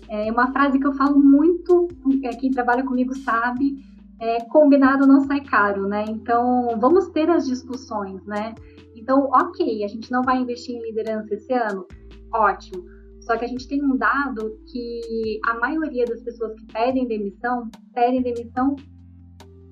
É 0.09 0.31
uma 0.31 0.51
frase 0.51 0.77
que 0.77 0.85
eu 0.85 0.93
falo 0.93 1.17
muito, 1.19 1.87
é, 2.23 2.29
quem 2.35 2.51
trabalha 2.51 2.83
comigo 2.83 3.15
sabe, 3.15 3.77
é, 4.21 4.39
combinado 4.45 5.07
não 5.07 5.21
sai 5.21 5.41
caro, 5.41 5.87
né? 5.87 6.05
Então, 6.07 6.77
vamos 6.79 7.09
ter 7.09 7.27
as 7.29 7.47
discussões, 7.47 8.23
né? 8.25 8.53
Então, 8.95 9.27
ok, 9.33 9.83
a 9.83 9.87
gente 9.87 10.11
não 10.11 10.21
vai 10.21 10.37
investir 10.37 10.75
em 10.75 10.83
liderança 10.83 11.33
esse 11.33 11.51
ano, 11.51 11.87
ótimo. 12.31 12.85
Só 13.21 13.35
que 13.35 13.45
a 13.45 13.47
gente 13.47 13.67
tem 13.67 13.83
um 13.83 13.97
dado 13.97 14.59
que 14.67 15.39
a 15.47 15.55
maioria 15.55 16.05
das 16.05 16.21
pessoas 16.21 16.53
que 16.53 16.65
pedem 16.71 17.07
demissão, 17.07 17.69
pedem 17.93 18.21
demissão 18.21 18.75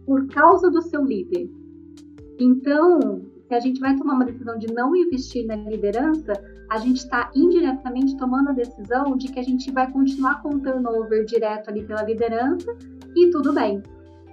por 0.05 0.27
causa 0.27 0.69
do 0.71 0.81
seu 0.81 1.03
líder. 1.03 1.47
Então, 2.39 3.21
se 3.47 3.53
a 3.53 3.59
gente 3.59 3.79
vai 3.79 3.95
tomar 3.95 4.15
uma 4.15 4.25
decisão 4.25 4.57
de 4.57 4.71
não 4.73 4.95
investir 4.95 5.45
na 5.45 5.57
liderança, 5.57 6.33
a 6.71 6.77
gente 6.77 6.97
está 6.97 7.29
indiretamente 7.35 8.17
tomando 8.17 8.49
a 8.49 8.53
decisão 8.53 9.15
de 9.15 9.31
que 9.31 9.39
a 9.39 9.43
gente 9.43 9.71
vai 9.71 9.91
continuar 9.91 10.41
com 10.41 10.49
o 10.49 10.59
turnover 10.59 11.25
direto 11.25 11.69
ali 11.69 11.83
pela 11.83 12.03
liderança 12.03 12.75
e 13.15 13.29
tudo 13.29 13.53
bem. 13.53 13.83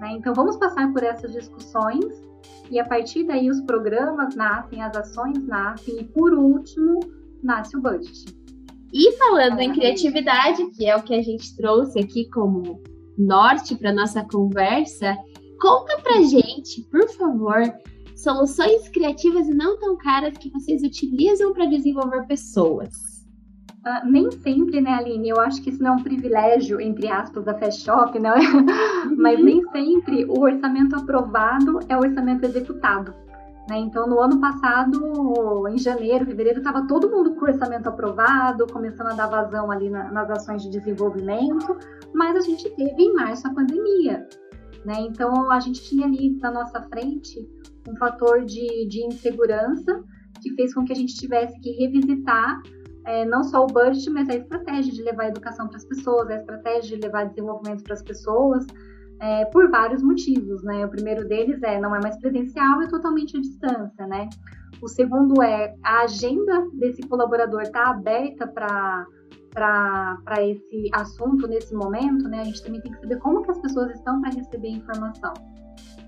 Né? 0.00 0.12
Então 0.12 0.35
vamos 0.35 0.57
passar 0.57 0.93
por 0.93 1.03
essas 1.03 1.33
discussões 1.33 2.05
e 2.71 2.79
a 2.79 2.85
partir 2.85 3.25
daí 3.25 3.49
os 3.49 3.61
programas 3.62 4.35
nascem, 4.35 4.83
as 4.83 4.97
ações 4.97 5.43
nascem 5.47 6.00
e 6.00 6.05
por 6.05 6.33
último 6.35 7.00
nasce 7.43 7.76
o 7.76 7.81
budget. 7.81 8.37
E 8.93 9.12
falando 9.12 9.61
em 9.61 9.73
criatividade, 9.73 10.65
que 10.71 10.87
é 10.87 10.97
o 10.97 11.03
que 11.03 11.15
a 11.15 11.23
gente 11.23 11.57
trouxe 11.57 11.99
aqui 11.99 12.29
como 12.31 12.83
norte 13.19 13.75
para 13.75 13.93
nossa 13.93 14.25
conversa, 14.25 15.17
conta 15.61 15.99
pra 16.00 16.23
gente, 16.23 16.83
por 16.91 17.09
favor, 17.11 17.62
soluções 18.15 18.88
criativas 18.88 19.49
e 19.49 19.55
não 19.55 19.79
tão 19.79 19.97
caras 19.97 20.37
que 20.37 20.50
vocês 20.50 20.83
utilizam 20.83 21.53
para 21.53 21.67
desenvolver 21.67 22.26
pessoas? 22.26 23.15
Uh, 23.87 24.11
nem 24.11 24.28
sempre, 24.33 24.81
né, 24.81 24.95
Aline? 24.95 25.28
Eu 25.28 25.40
acho 25.40 25.62
que 25.62 25.71
isso 25.71 25.81
não 25.81 25.93
é 25.93 25.97
um 25.97 26.02
privilégio, 26.02 26.81
entre 26.81 27.09
aspas, 27.09 27.45
da 27.45 27.57
Fast 27.57 27.85
Shop, 27.85 28.19
né? 28.19 28.35
Uhum. 29.07 29.16
Mas 29.16 29.40
nem 29.40 29.62
sempre 29.71 30.25
o 30.25 30.40
orçamento 30.40 30.97
aprovado 30.97 31.78
é 31.88 31.97
o 31.97 32.00
orçamento 32.00 32.45
executado. 32.45 33.14
Né? 33.69 33.78
Então, 33.78 34.09
no 34.09 34.19
ano 34.21 34.40
passado, 34.40 35.69
em 35.69 35.78
janeiro, 35.78 36.26
fevereiro, 36.26 36.59
estava 36.59 36.87
todo 36.88 37.09
mundo 37.09 37.35
com 37.35 37.45
o 37.45 37.49
orçamento 37.49 37.88
aprovado, 37.88 38.66
começando 38.66 39.09
a 39.09 39.14
dar 39.14 39.28
vazão 39.28 39.71
ali 39.71 39.88
na, 39.88 40.11
nas 40.11 40.28
ações 40.31 40.62
de 40.62 40.71
desenvolvimento, 40.71 41.76
mas 42.12 42.37
a 42.37 42.40
gente 42.40 42.69
teve 42.71 43.00
em 43.00 43.14
março 43.14 43.47
a 43.47 43.55
pandemia. 43.55 44.26
Né? 44.85 44.95
Então, 45.00 45.50
a 45.50 45.61
gente 45.61 45.83
tinha 45.83 46.07
ali 46.07 46.37
na 46.40 46.50
nossa 46.50 46.81
frente 46.88 47.49
um 47.88 47.97
fator 47.97 48.45
de, 48.45 48.88
de 48.88 49.07
insegurança 49.07 50.02
que 50.43 50.52
fez 50.55 50.75
com 50.75 50.85
que 50.85 50.93
a 50.93 50.97
gente 50.97 51.14
tivesse 51.14 51.59
que 51.61 51.71
revisitar 51.73 52.61
é, 53.06 53.25
não 53.25 53.44
só 53.44 53.64
o 53.64 53.66
budget, 53.68 54.10
mas 54.10 54.28
a 54.28 54.34
estratégia 54.34 54.92
de 54.92 55.02
levar 55.02 55.25
a 55.25 55.28
educação 55.28 55.68
para 55.68 55.76
as 55.76 55.84
pessoas, 55.84 56.28
a 56.28 56.36
estratégia 56.36 56.96
de 56.96 57.02
levar 57.02 57.28
desenvolvimento 57.28 57.84
para 57.84 57.94
as 57.94 58.02
pessoas, 58.02 58.66
é, 59.20 59.44
por 59.46 59.70
vários 59.70 60.02
motivos, 60.02 60.62
né? 60.62 60.84
O 60.84 60.88
primeiro 60.90 61.26
deles 61.26 61.62
é 61.62 61.80
não 61.80 61.94
é 61.94 62.00
mais 62.00 62.18
presencial, 62.18 62.82
é 62.82 62.88
totalmente 62.88 63.36
à 63.36 63.40
distância, 63.40 64.06
né? 64.06 64.28
O 64.82 64.88
segundo 64.88 65.40
é 65.40 65.75
a 65.82 66.02
agenda 66.02 66.68
desse 66.75 67.02
colaborador 67.02 67.62
está 67.62 67.90
aberta 67.90 68.46
para 68.46 69.06
para 69.54 70.42
esse 70.42 70.90
assunto 70.92 71.48
nesse 71.48 71.75
momento, 71.75 72.28
né? 72.28 72.42
A 72.42 72.44
gente 72.44 72.62
também 72.62 72.78
tem 72.82 72.92
que 72.92 73.00
saber 73.00 73.16
como 73.20 73.42
que 73.42 73.50
as 73.50 73.58
pessoas 73.58 73.90
estão 73.92 74.20
para 74.20 74.34
receber 74.34 74.68
informação. 74.68 75.32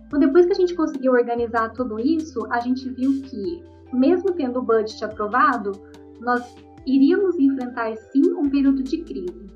Então, 0.07 0.21
depois 0.21 0.45
que 0.45 0.53
a 0.53 0.55
gente 0.55 0.75
conseguiu 0.75 1.13
organizar 1.13 1.71
tudo 1.73 1.99
isso, 1.99 2.47
a 2.51 2.61
gente 2.61 2.87
viu 2.91 3.23
que, 3.23 3.65
mesmo 3.91 4.33
tendo 4.33 4.59
o 4.59 4.63
budget 4.63 5.03
aprovado, 5.03 5.73
nós 6.21 6.43
iríamos 6.87 7.39
enfrentar 7.39 7.95
sim 7.97 8.33
um 8.35 8.49
período 8.49 8.83
de 8.83 8.99
crise. 8.99 9.47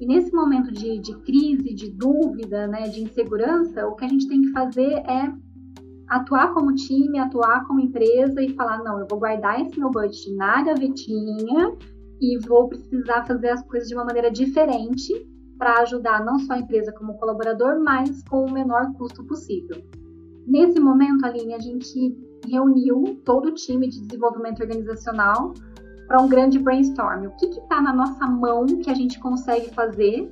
E 0.00 0.06
nesse 0.06 0.32
momento 0.32 0.72
de, 0.72 0.98
de 0.98 1.14
crise, 1.20 1.74
de 1.74 1.90
dúvida, 1.90 2.66
né, 2.66 2.88
de 2.88 3.02
insegurança, 3.02 3.86
o 3.86 3.94
que 3.94 4.04
a 4.04 4.08
gente 4.08 4.28
tem 4.28 4.40
que 4.40 4.50
fazer 4.50 4.92
é 4.92 5.32
atuar 6.08 6.52
como 6.54 6.74
time, 6.74 7.18
atuar 7.18 7.66
como 7.66 7.80
empresa 7.80 8.42
e 8.42 8.54
falar: 8.54 8.82
não, 8.82 8.98
eu 8.98 9.06
vou 9.08 9.18
guardar 9.18 9.60
esse 9.60 9.78
meu 9.78 9.90
budget 9.90 10.34
na 10.34 10.62
gavetinha 10.62 11.76
e 12.20 12.38
vou 12.46 12.68
precisar 12.68 13.26
fazer 13.26 13.50
as 13.50 13.62
coisas 13.62 13.88
de 13.88 13.94
uma 13.94 14.04
maneira 14.04 14.30
diferente 14.30 15.12
para 15.58 15.80
ajudar 15.82 16.24
não 16.24 16.38
só 16.38 16.54
a 16.54 16.58
empresa 16.58 16.92
como 16.92 17.18
colaborador, 17.18 17.78
mas 17.84 18.22
com 18.24 18.46
o 18.46 18.52
menor 18.52 18.92
custo 18.94 19.22
possível. 19.24 19.76
Nesse 20.46 20.80
momento, 20.80 21.24
Aline, 21.24 21.54
a 21.54 21.58
gente 21.58 22.16
reuniu 22.48 23.20
todo 23.24 23.48
o 23.48 23.54
time 23.54 23.88
de 23.88 24.00
desenvolvimento 24.00 24.62
organizacional 24.62 25.52
para 26.10 26.20
um 26.20 26.28
grande 26.28 26.58
brainstorm. 26.58 27.26
O 27.26 27.30
que 27.36 27.46
está 27.46 27.80
na 27.80 27.94
nossa 27.94 28.26
mão 28.26 28.66
que 28.66 28.90
a 28.90 28.94
gente 28.94 29.20
consegue 29.20 29.72
fazer? 29.72 30.28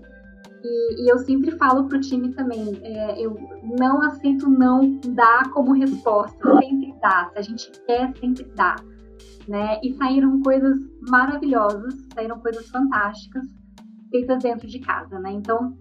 E, 0.65 1.05
e 1.05 1.09
eu 1.09 1.19
sempre 1.19 1.53
falo 1.53 1.85
para 1.85 1.99
o 1.99 2.01
time 2.01 2.35
também, 2.35 2.77
é, 2.83 3.25
eu 3.25 3.39
não 3.79 4.03
aceito 4.03 4.51
não 4.51 4.99
dar 5.15 5.49
como 5.53 5.73
resposta, 5.73 6.37
sempre 6.61 6.93
dá. 7.01 7.31
Se 7.33 7.39
a 7.39 7.43
gente 7.43 7.71
quer, 7.87 8.13
sempre 8.19 8.45
dá. 8.57 8.75
Né? 9.47 9.79
E 9.85 9.95
saíram 9.95 10.43
coisas 10.43 10.81
maravilhosas, 11.09 11.95
saíram 12.13 12.41
coisas 12.41 12.69
fantásticas 12.71 13.45
feitas 14.11 14.43
dentro 14.43 14.67
de 14.67 14.81
casa, 14.81 15.19
né? 15.21 15.31
Então, 15.33 15.77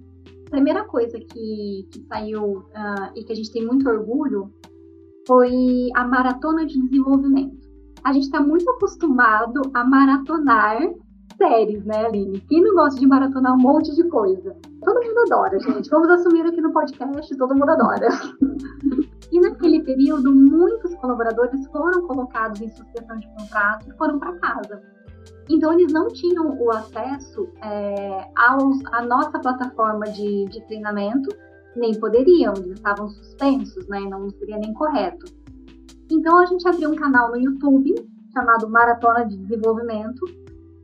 a 0.47 0.49
primeira 0.51 0.83
coisa 0.83 1.17
que, 1.17 1.87
que 1.91 2.05
saiu 2.07 2.57
uh, 2.57 3.11
e 3.15 3.23
que 3.23 3.31
a 3.31 3.35
gente 3.35 3.51
tem 3.51 3.65
muito 3.65 3.89
orgulho 3.89 4.53
foi 5.25 5.87
a 5.95 6.05
maratona 6.05 6.65
de 6.65 6.79
desenvolvimento. 6.81 7.56
A 8.07 8.13
gente 8.13 8.23
está 8.23 8.39
muito 8.39 8.69
acostumado 8.71 9.61
a 9.73 9.83
maratonar 9.83 10.79
séries, 11.37 11.83
né, 11.83 12.05
Aline? 12.05 12.39
Quem 12.47 12.61
não 12.61 12.73
gosta 12.73 12.97
de 12.97 13.05
maratonar 13.05 13.53
um 13.53 13.57
monte 13.57 13.93
de 13.93 14.03
coisa? 14.05 14.55
Todo 14.81 15.03
mundo 15.03 15.19
adora, 15.25 15.59
gente. 15.59 15.89
Vamos 15.89 16.09
assumir 16.11 16.45
aqui 16.45 16.61
no 16.61 16.71
podcast, 16.71 17.35
todo 17.35 17.53
mundo 17.53 17.69
adora. 17.69 18.07
e 19.29 19.41
naquele 19.41 19.83
período, 19.83 20.33
muitos 20.33 20.95
colaboradores 20.95 21.67
foram 21.67 22.07
colocados 22.07 22.61
em 22.61 22.69
suspensão 22.69 23.17
de 23.17 23.27
contrato 23.37 23.89
e 23.89 23.97
foram 23.97 24.17
para 24.19 24.39
casa. 24.39 24.81
Então, 25.49 25.73
eles 25.73 25.91
não 25.91 26.07
tinham 26.07 26.57
o 26.61 26.71
acesso 26.71 27.49
é, 27.61 28.25
aos, 28.37 28.85
à 28.93 29.01
nossa 29.01 29.37
plataforma 29.37 30.05
de, 30.05 30.45
de 30.45 30.65
treinamento, 30.67 31.27
nem 31.75 31.93
poderiam, 31.99 32.53
eles 32.55 32.71
estavam 32.71 33.09
suspensos, 33.09 33.85
né? 33.89 33.99
Não 33.99 34.29
seria 34.29 34.59
nem 34.59 34.73
correto. 34.73 35.25
Então, 36.09 36.37
a 36.37 36.45
gente 36.45 36.67
abriu 36.67 36.91
um 36.91 36.95
canal 36.95 37.31
no 37.31 37.37
YouTube 37.37 37.93
chamado 38.33 38.69
Maratona 38.69 39.25
de 39.25 39.37
Desenvolvimento 39.37 40.25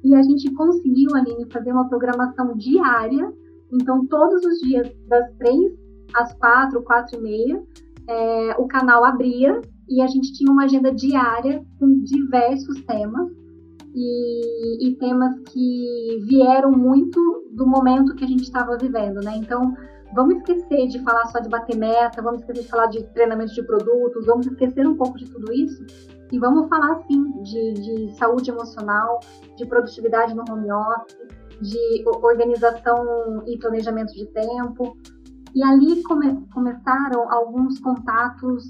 e 0.04 0.14
a 0.14 0.22
gente 0.22 0.52
conseguiu, 0.54 1.16
Aline, 1.16 1.50
fazer 1.52 1.72
uma 1.72 1.88
programação 1.88 2.56
diária. 2.58 3.34
Então, 3.72 4.06
todos 4.08 4.44
os 4.44 4.60
dias, 4.60 4.92
das 5.08 5.32
três 5.38 5.74
às 6.14 6.34
quatro, 6.34 6.84
quatro 6.84 7.18
e 7.18 7.22
meia, 7.22 7.64
é, 8.08 8.56
o 8.60 8.68
canal 8.68 9.04
abria 9.04 9.62
e 9.90 10.02
a 10.02 10.08
gente 10.08 10.34
tinha 10.34 10.52
uma 10.52 10.66
agenda 10.66 10.94
diária 10.94 11.64
com 11.80 12.04
diversos 12.04 12.82
temas 12.84 13.32
e, 13.96 14.88
e, 14.88 14.96
temas 14.96 15.40
que 15.52 16.20
vieram 16.28 16.72
muito 16.72 17.20
do 17.52 17.68
momento 17.68 18.16
que 18.16 18.24
a 18.24 18.28
gente 18.28 18.44
estava 18.44 18.78
vivendo, 18.78 19.22
né? 19.24 19.36
Então, 19.38 19.74
vamos 20.14 20.38
esquecer 20.38 20.88
de 20.88 21.00
falar 21.00 21.26
só 21.28 21.40
de 21.40 21.50
bater 21.50 21.76
meta, 21.78 22.22
vamos 22.22 22.42
esquecer 22.42 22.64
de 22.64 22.70
falar 22.70 22.88
de 22.88 23.04
treinamento 23.14 23.54
de 23.54 23.64
produtos, 23.64 24.26
vamos 24.26 24.48
esquecer 24.48 24.88
um 24.88 24.96
pouco 24.96 25.18
de 25.18 25.30
tudo 25.30 25.52
isso 25.52 25.86
e 26.32 26.40
vamos 26.40 26.68
falar, 26.68 27.00
sim, 27.08 27.32
de, 27.44 27.74
de 27.74 28.18
saúde 28.18 28.50
emocional, 28.50 29.20
de 29.56 29.66
produtividade 29.66 30.34
no 30.34 30.44
home 30.50 30.72
office, 30.72 31.18
de 31.62 32.04
organização 32.08 33.44
e 33.46 33.58
planejamento 33.60 34.14
de 34.14 34.26
tempo. 34.28 34.98
E 35.54 35.64
ali 35.64 36.02
come, 36.02 36.44
começaram 36.52 37.32
alguns 37.32 37.80
contatos, 37.80 38.64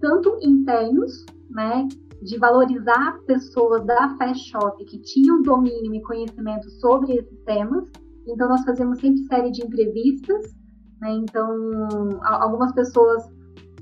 tanto 0.00 0.36
internos, 0.42 1.24
né, 1.50 1.86
de 2.20 2.36
valorizar 2.38 3.16
pessoas 3.26 3.84
da 3.84 4.16
Fast 4.16 4.50
Shop 4.50 4.84
que 4.84 4.98
tinham 4.98 5.40
domínio 5.42 5.94
e 5.94 6.02
conhecimento 6.02 6.68
sobre 6.80 7.14
esses 7.14 7.40
temas. 7.44 7.88
Então, 8.26 8.48
nós 8.48 8.64
fazemos 8.64 8.98
sempre 8.98 9.22
série 9.26 9.52
de 9.52 9.64
entrevistas. 9.64 10.63
Né? 11.04 11.12
Então, 11.12 12.18
algumas 12.22 12.72
pessoas. 12.72 13.22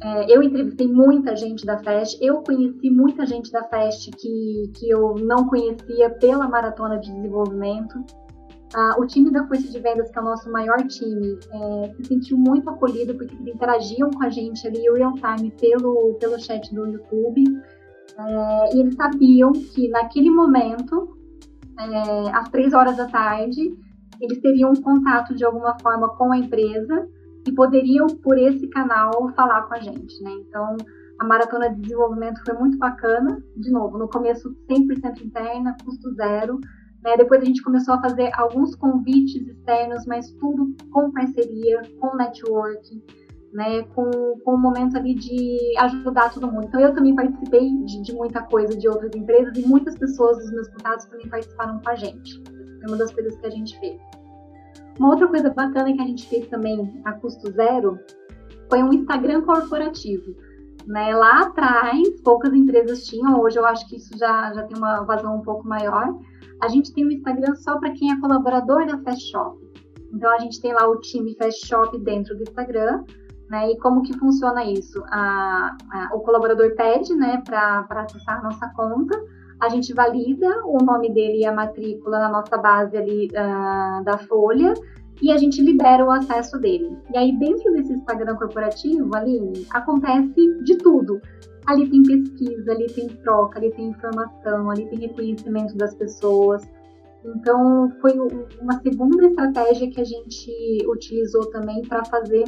É, 0.05 0.37
eu 0.37 0.43
entrevistei 0.43 0.89
muita 0.89 1.37
gente 1.37 1.65
da 1.65 1.79
Fast, 1.79 2.19
eu 2.21 2.43
conheci 2.43 2.91
muita 2.91 3.25
gente 3.25 3.53
da 3.53 3.63
Fast 3.69 4.11
que, 4.11 4.73
que 4.75 4.91
eu 4.91 5.15
não 5.15 5.47
conhecia 5.47 6.11
pela 6.11 6.49
maratona 6.49 6.99
de 6.99 7.13
desenvolvimento. 7.13 8.05
Ah, 8.75 8.97
o 8.99 9.07
time 9.07 9.31
da 9.31 9.47
Força 9.47 9.69
de 9.69 9.79
Vendas, 9.79 10.11
que 10.11 10.19
é 10.19 10.21
o 10.21 10.25
nosso 10.25 10.51
maior 10.51 10.79
time, 10.89 11.39
é, 11.53 11.95
se 11.95 12.05
sentiu 12.05 12.37
muito 12.37 12.69
acolhido 12.69 13.15
porque 13.15 13.33
eles 13.33 13.55
interagiam 13.55 14.11
com 14.11 14.25
a 14.25 14.31
gente 14.31 14.67
ali 14.67 14.81
real 14.91 15.15
time 15.15 15.53
pelo, 15.53 16.15
pelo 16.19 16.41
chat 16.41 16.75
do 16.75 16.85
YouTube. 16.85 17.45
É, 18.19 18.75
e 18.75 18.81
eles 18.81 18.97
sabiam 18.97 19.53
que 19.53 19.89
naquele 19.89 20.31
momento, 20.31 21.17
é, 21.79 22.31
às 22.33 22.49
três 22.49 22.73
horas 22.73 22.97
da 22.97 23.07
tarde, 23.07 23.73
eles 24.23 24.41
teriam 24.41 24.71
um 24.71 24.81
contato 24.81 25.35
de 25.35 25.45
alguma 25.45 25.77
forma 25.81 26.09
com 26.17 26.33
a 26.33 26.39
empresa 26.39 27.09
e 27.47 27.53
poderiam, 27.53 28.07
por 28.07 28.39
esse 28.39 28.69
canal, 28.69 29.33
falar 29.35 29.63
com 29.63 29.75
a 29.75 29.81
gente, 29.81 30.23
né? 30.23 30.31
Então, 30.47 30.77
a 31.19 31.25
maratona 31.25 31.71
de 31.71 31.81
desenvolvimento 31.81 32.41
foi 32.45 32.55
muito 32.55 32.79
bacana. 32.79 33.43
De 33.57 33.71
novo, 33.71 33.99
no 33.99 34.09
começo 34.09 34.55
100% 34.71 35.25
interna, 35.25 35.77
custo 35.85 36.15
zero. 36.15 36.59
Né? 37.03 37.17
Depois 37.17 37.43
a 37.43 37.45
gente 37.45 37.63
começou 37.63 37.95
a 37.95 38.01
fazer 38.01 38.31
alguns 38.35 38.77
convites 38.77 39.47
externos, 39.47 40.07
mas 40.07 40.31
tudo 40.33 40.75
com 40.93 41.11
parceria, 41.11 41.83
com 41.99 42.17
network 42.17 43.03
né, 43.53 43.83
com, 43.95 44.11
com 44.45 44.55
um 44.55 44.61
momento 44.61 44.97
ali 44.97 45.15
de 45.15 45.59
ajudar 45.79 46.33
todo 46.33 46.51
mundo. 46.51 46.67
Então 46.67 46.81
eu 46.81 46.95
também 46.95 47.15
participei 47.15 47.69
de, 47.85 48.03
de, 48.03 48.13
muita 48.15 48.43
coisa 48.43 48.77
de 48.77 48.89
outras 48.89 49.15
empresas 49.15 49.57
e 49.57 49.67
muitas 49.67 49.97
pessoas 49.97 50.39
dos 50.39 50.51
meus 50.51 50.69
contatos 50.69 51.05
também 51.07 51.29
participaram 51.29 51.81
com 51.81 51.91
a 51.91 51.95
gente. 51.95 52.43
Foi 52.83 52.91
uma 52.91 52.99
das 52.99 53.15
coisas 53.15 53.37
que 53.37 53.47
a 53.47 53.51
gente 53.51 53.79
fez. 53.79 54.01
Uma 54.99 55.11
outra 55.11 55.29
coisa 55.29 55.51
bacana 55.51 55.93
que 55.93 56.03
a 56.03 56.07
gente 56.07 56.29
fez 56.29 56.49
também 56.49 57.01
a 57.05 57.13
custo 57.13 57.51
zero 57.53 57.99
foi 58.69 58.83
um 58.83 58.93
Instagram 58.93 59.43
corporativo. 59.43 60.35
Né? 60.87 61.15
Lá 61.15 61.43
atrás, 61.43 62.21
poucas 62.23 62.53
empresas 62.53 63.05
tinham, 63.05 63.41
hoje 63.41 63.59
eu 63.59 63.65
acho 63.65 63.89
que 63.89 63.97
isso 63.97 64.19
já, 64.19 64.53
já 64.53 64.65
tem 64.65 64.77
uma 64.77 65.05
vazão 65.05 65.37
um 65.37 65.43
pouco 65.43 65.67
maior. 65.67 66.19
A 66.61 66.69
gente 66.69 66.93
tem 66.93 67.07
um 67.07 67.11
Instagram 67.11 67.55
só 67.55 67.79
para 67.79 67.93
quem 67.93 68.11
é 68.11 68.21
colaborador 68.21 68.85
da 68.87 68.99
Fast 68.99 69.31
Shop. 69.31 69.59
Então 70.13 70.31
a 70.31 70.39
gente 70.41 70.61
tem 70.61 70.73
lá 70.73 70.89
o 70.89 70.99
time 71.01 71.37
Fast 71.37 71.67
Shop 71.67 71.97
dentro 72.01 72.37
do 72.37 72.43
Instagram, 72.43 73.05
né? 73.49 73.71
E 73.71 73.79
como 73.79 74.03
que 74.03 74.19
funciona 74.19 74.65
isso? 74.65 75.03
A, 75.09 75.77
a, 75.91 76.15
o 76.15 76.21
colaborador 76.21 76.75
pede 76.75 77.15
né, 77.15 77.43
para 77.45 77.87
acessar 77.91 78.41
a 78.41 78.43
nossa 78.43 78.69
conta, 78.75 79.19
a 79.63 79.69
gente 79.69 79.95
valida 79.95 80.49
o 80.67 80.79
nome 80.85 81.15
dele 81.15 81.39
e 81.39 81.47
a 81.47 81.53
matrícula 81.53 82.19
na 82.19 82.29
nossa 82.29 82.59
base 82.59 82.97
ali 82.97 83.29
uh, 83.29 84.05
da 84.05 84.19
folha 84.19 84.75
e 85.23 85.31
a 85.31 85.39
gente 85.39 85.63
libera 85.63 86.05
o 86.05 86.11
acesso 86.11 86.59
dele. 86.59 86.99
E 87.15 87.17
aí, 87.17 87.39
dentro 87.39 87.73
desse 87.73 87.93
Instagram 87.93 88.35
corporativo, 88.35 89.09
ali 89.15 89.65
acontece 89.71 90.35
de 90.65 90.77
tudo. 90.79 91.21
Ali 91.65 91.89
tem 91.89 92.03
pesquisa, 92.03 92.73
ali 92.73 92.89
tem 92.89 93.07
troca, 93.23 93.61
ali 93.61 93.71
tem 93.71 93.91
informação, 93.91 94.69
ali 94.69 94.85
tem 94.87 94.99
reconhecimento 94.99 95.77
das 95.77 95.95
pessoas. 95.95 96.69
Então, 97.25 97.89
foi 98.01 98.19
uma 98.61 98.81
segunda 98.83 99.29
estratégia 99.29 99.89
que 99.89 100.01
a 100.01 100.05
gente 100.05 100.51
utilizou 100.89 101.49
também 101.53 101.83
para 101.83 102.05
fazer 102.07 102.45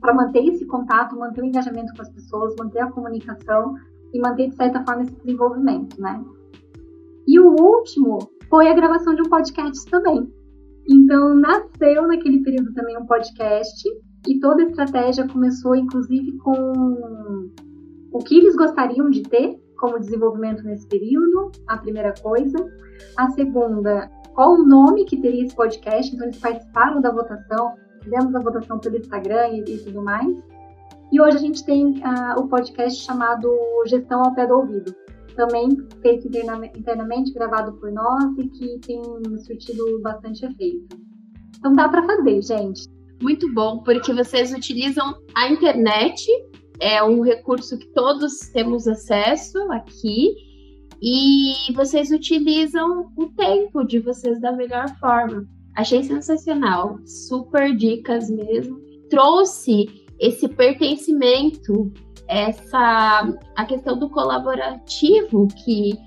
para 0.00 0.14
manter 0.14 0.42
esse 0.46 0.64
contato, 0.64 1.14
manter 1.14 1.42
o 1.42 1.44
engajamento 1.44 1.92
com 1.94 2.00
as 2.00 2.08
pessoas, 2.08 2.54
manter 2.58 2.78
a 2.78 2.90
comunicação 2.90 3.74
e 4.12 4.20
manter, 4.20 4.48
de 4.48 4.56
certa 4.56 4.84
forma, 4.84 5.02
esse 5.02 5.14
desenvolvimento, 5.16 6.00
né? 6.00 6.22
E 7.26 7.38
o 7.38 7.50
último 7.60 8.18
foi 8.48 8.68
a 8.68 8.74
gravação 8.74 9.14
de 9.14 9.22
um 9.22 9.28
podcast 9.28 9.88
também. 9.90 10.28
Então, 10.88 11.34
nasceu 11.34 12.06
naquele 12.08 12.42
período 12.42 12.72
também 12.74 12.98
um 12.98 13.06
podcast 13.06 13.88
e 14.26 14.40
toda 14.40 14.62
a 14.62 14.66
estratégia 14.66 15.28
começou, 15.28 15.76
inclusive, 15.76 16.36
com 16.38 17.48
o 18.12 18.18
que 18.18 18.38
eles 18.38 18.56
gostariam 18.56 19.08
de 19.08 19.22
ter 19.22 19.60
como 19.78 19.98
desenvolvimento 19.98 20.62
nesse 20.64 20.86
período, 20.88 21.52
a 21.68 21.78
primeira 21.78 22.12
coisa. 22.20 22.58
A 23.16 23.30
segunda, 23.30 24.10
qual 24.34 24.54
o 24.54 24.66
nome 24.66 25.04
que 25.04 25.16
teria 25.16 25.44
esse 25.44 25.54
podcast? 25.54 26.12
Então, 26.12 26.26
eles 26.26 26.38
participaram 26.38 27.00
da 27.00 27.12
votação, 27.12 27.74
fizemos 28.02 28.34
a 28.34 28.40
votação 28.40 28.78
pelo 28.78 28.96
Instagram 28.96 29.48
e, 29.48 29.60
e 29.60 29.78
tudo 29.78 30.02
mais. 30.02 30.36
E 31.12 31.20
hoje 31.20 31.36
a 31.36 31.40
gente 31.40 31.64
tem 31.64 31.86
uh, 31.86 32.38
o 32.38 32.48
podcast 32.48 33.02
chamado 33.02 33.48
Gestão 33.86 34.22
ao 34.22 34.34
Pé 34.34 34.46
do 34.46 34.54
Ouvido, 34.54 34.94
também 35.34 35.68
feito 36.02 36.28
internamente, 36.28 37.32
gravado 37.32 37.72
por 37.80 37.90
nós 37.90 38.38
e 38.38 38.48
que 38.48 38.78
tem 38.86 39.02
surtido 39.38 40.00
bastante 40.02 40.44
efeito. 40.44 40.96
Então 41.58 41.72
dá 41.72 41.88
para 41.88 42.06
fazer, 42.06 42.40
gente. 42.42 42.82
Muito 43.20 43.52
bom, 43.52 43.82
porque 43.82 44.12
vocês 44.12 44.52
utilizam 44.52 45.14
a 45.36 45.50
internet, 45.50 46.24
é 46.80 47.02
um 47.02 47.22
recurso 47.22 47.76
que 47.76 47.88
todos 47.88 48.38
temos 48.52 48.86
acesso 48.86 49.58
aqui, 49.72 50.32
e 51.02 51.72
vocês 51.74 52.10
utilizam 52.10 53.12
o 53.16 53.26
tempo 53.30 53.84
de 53.84 53.98
vocês 53.98 54.40
da 54.40 54.52
melhor 54.52 54.88
forma. 54.98 55.44
Achei 55.76 56.02
sensacional, 56.02 56.98
super 57.04 57.74
dicas 57.74 58.30
mesmo. 58.30 58.78
Trouxe 59.08 59.86
esse 60.20 60.46
pertencimento, 60.48 61.92
essa 62.28 63.34
a 63.56 63.64
questão 63.64 63.98
do 63.98 64.08
colaborativo 64.08 65.48
que 65.64 65.98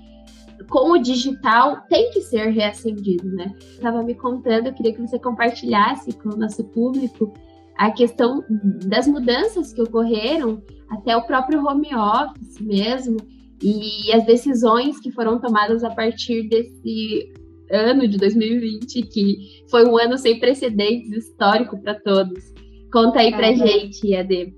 com 0.68 0.92
o 0.92 0.98
digital 0.98 1.82
tem 1.88 2.10
que 2.10 2.20
ser 2.22 2.50
reacendido, 2.50 3.28
né? 3.32 3.52
Estava 3.58 4.02
me 4.02 4.14
contando, 4.14 4.68
eu 4.68 4.72
queria 4.72 4.94
que 4.94 5.00
você 5.00 5.18
compartilhasse 5.18 6.12
com 6.12 6.30
o 6.30 6.36
nosso 6.36 6.64
público 6.64 7.34
a 7.76 7.90
questão 7.90 8.44
das 8.86 9.08
mudanças 9.08 9.72
que 9.72 9.82
ocorreram, 9.82 10.62
até 10.88 11.16
o 11.16 11.26
próprio 11.26 11.64
home 11.66 11.88
office 11.94 12.60
mesmo, 12.60 13.16
e 13.60 14.12
as 14.12 14.24
decisões 14.24 15.00
que 15.00 15.10
foram 15.10 15.40
tomadas 15.40 15.82
a 15.82 15.90
partir 15.90 16.48
desse 16.48 17.32
ano 17.70 18.06
de 18.06 18.16
2020, 18.16 19.02
que 19.02 19.64
foi 19.70 19.84
um 19.84 19.98
ano 19.98 20.16
sem 20.16 20.38
precedentes 20.38 21.10
histórico 21.10 21.80
para 21.80 21.94
todos. 21.94 22.52
Conta 22.94 23.18
aí 23.18 23.32
pra 23.32 23.50
é, 23.50 23.56
gente, 23.56 24.14
Ade. 24.14 24.54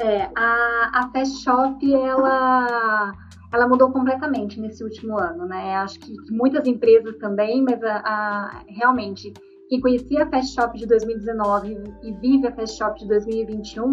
É, 0.00 0.30
a, 0.34 0.90
a 0.94 1.10
Fast 1.12 1.44
Shop, 1.44 1.94
ela, 1.94 3.12
ela 3.52 3.68
mudou 3.68 3.92
completamente 3.92 4.58
nesse 4.58 4.82
último 4.82 5.18
ano, 5.18 5.44
né? 5.44 5.76
Acho 5.76 6.00
que, 6.00 6.10
muitas 6.30 6.66
empresas 6.66 7.18
também, 7.18 7.62
mas 7.62 7.84
a, 7.84 7.96
a, 7.98 8.62
realmente, 8.66 9.30
quem 9.68 9.78
conhecia 9.78 10.22
a 10.22 10.30
Fast 10.30 10.54
Shop 10.54 10.78
de 10.78 10.86
2019 10.86 11.84
e 12.02 12.12
vive 12.14 12.46
a 12.46 12.52
Fast 12.52 12.78
Shop 12.78 12.98
de 12.98 13.06
2021, 13.08 13.92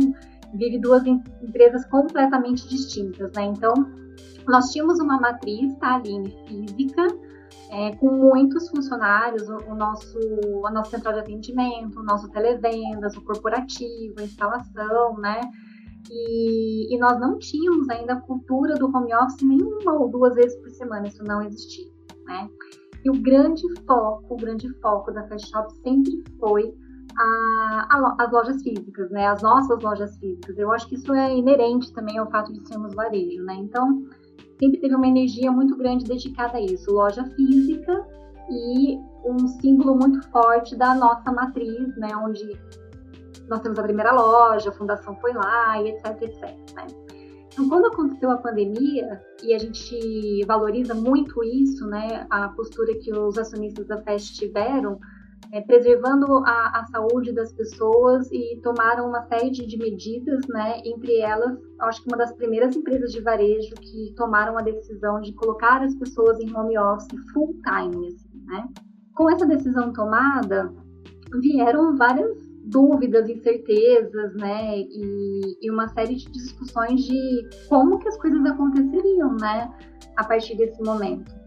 vive 0.54 0.80
duas 0.80 1.06
empresas 1.06 1.86
completamente 1.88 2.66
distintas, 2.70 3.34
né? 3.36 3.44
Então, 3.44 3.74
nós 4.48 4.72
tínhamos 4.72 4.98
uma 5.02 5.20
matriz, 5.20 5.76
tá, 5.76 5.96
Aline, 5.96 6.34
física, 6.48 7.06
é, 7.72 7.96
com 7.96 8.12
muitos 8.12 8.70
funcionários, 8.70 9.48
o, 9.48 9.56
o, 9.72 9.76
nosso, 9.76 10.20
a 10.66 10.72
nossa 10.72 10.92
central 10.92 11.14
de 11.14 11.22
atendimento, 11.22 12.02
o 12.02 12.04
nosso 12.04 12.30
televendas, 12.30 13.16
o 13.16 13.22
corporativo, 13.22 14.16
a 14.20 14.24
instalação, 14.24 15.18
né? 15.18 15.40
E, 16.10 16.94
e, 16.94 17.00
nós 17.00 17.18
não 17.20 17.40
tínhamos 17.40 17.88
ainda 17.90 18.14
a 18.14 18.22
cultura 18.22 18.76
do 18.76 18.88
home 18.88 19.16
office 19.16 19.42
nenhuma 19.42 19.94
ou 19.94 20.10
duas 20.10 20.36
vezes 20.36 20.58
por 20.60 20.70
semana, 20.72 21.08
isso 21.08 21.24
não 21.24 21.42
existia, 21.42 21.90
né? 22.26 22.50
E 23.06 23.10
o 23.10 23.14
grande 23.22 23.64
foco, 23.88 24.34
o 24.34 24.38
grande 24.38 24.68
foco 24.82 25.12
da 25.12 25.26
Fast 25.30 25.50
Shop 25.50 25.74
sempre 25.82 26.24
foi 26.40 26.74
a, 27.18 27.88
a, 27.90 28.16
as 28.20 28.32
lojas 28.32 28.62
físicas, 28.62 29.10
né? 29.12 29.28
As 29.28 29.42
nossas 29.42 29.82
lojas 29.82 30.18
físicas. 30.18 30.58
Eu 30.58 30.74
acho 30.74 30.90
que 30.90 30.96
isso 30.96 31.14
é 31.14 31.38
inerente 31.38 31.94
também 31.94 32.18
ao 32.18 32.30
fato 32.30 32.52
de 32.52 32.68
sermos 32.68 32.94
varejo, 32.94 33.44
né? 33.44 33.56
Então, 33.56 34.04
sempre 34.62 34.80
teve 34.80 34.96
uma 34.96 35.08
energia 35.08 35.52
muito 35.52 35.76
grande 35.76 36.06
dedicada 36.06 36.60
a 36.60 36.62
isso, 36.62 36.92
loja 36.92 37.24
física 37.36 38.06
e 38.50 39.00
um 39.26 39.48
símbolo 39.48 39.96
muito 39.96 40.22
forte 40.30 40.76
da 40.76 40.94
nossa 40.94 41.32
matriz, 41.32 41.96
né? 41.98 42.10
Onde 42.16 42.60
nós 43.50 43.60
temos 43.62 43.80
a 43.80 43.84
primeira 43.84 44.12
loja, 44.12 44.70
a 44.70 44.74
fundação 44.74 45.16
foi 45.16 45.34
lá 45.34 45.82
e 45.82 45.90
etc, 45.90 46.22
etc. 46.22 46.44
Né? 46.76 46.88
Então, 47.52 47.68
quando 47.68 47.88
aconteceu 47.88 48.32
a 48.32 48.38
pandemia, 48.38 49.22
e 49.44 49.54
a 49.54 49.60
gente 49.60 50.46
valoriza 50.46 50.94
muito 50.94 51.44
isso, 51.44 51.86
né, 51.86 52.26
a 52.30 52.48
postura 52.50 52.96
que 52.96 53.12
os 53.12 53.38
acionistas 53.38 53.86
da 53.88 54.02
FEST 54.02 54.36
tiveram, 54.36 54.98
é, 55.52 55.62
preservando 55.62 56.38
a, 56.46 56.80
a, 56.80 56.86
saúde 56.92 57.32
das 57.32 57.52
pessoas 57.52 58.30
e 58.32 58.60
tomaram 58.64 59.08
uma 59.08 59.22
série 59.24 59.50
de, 59.50 59.66
de, 59.66 59.78
medidas, 59.78 60.42
né, 60.48 60.82
entre 60.86 61.20
elas, 61.20 61.58
acho 61.82 62.04
que 62.04 62.10
uma 62.10 62.18
das 62.18 62.32
primeiras 62.34 62.76
empresas 62.76 63.12
de 63.12 63.22
varejo 63.22 63.74
que 63.76 64.14
tomaram 64.16 64.58
a 64.58 64.62
decisão 64.62 65.20
de 65.20 65.34
colocar 65.34 65.82
as 65.84 65.96
pessoas 65.96 66.40
em 66.40 66.56
home 66.56 66.78
office 66.78 67.08
full 67.34 67.56
time, 67.66 68.08
assim, 68.08 68.46
né. 68.46 68.68
Com 69.16 69.30
essa 69.30 69.46
decisão 69.46 69.92
tomada, 69.92 70.74
vieram 71.40 71.96
várias 71.98 72.38
dúvidas, 72.64 73.30
incertezas, 73.30 74.34
né? 74.36 74.80
E, 74.80 75.58
e, 75.62 75.72
uma 75.72 75.88
série 75.90 76.16
de 76.16 76.32
discussões 76.32 77.04
de 77.04 77.50
como 77.68 78.00
que 78.00 78.08
as 78.08 78.18
coisas 78.18 78.44
aconteceriam, 78.46 79.36
né? 79.36 79.72
A 80.16 80.24
partir 80.24 80.56
desse 80.56 80.82
momento. 80.82 81.41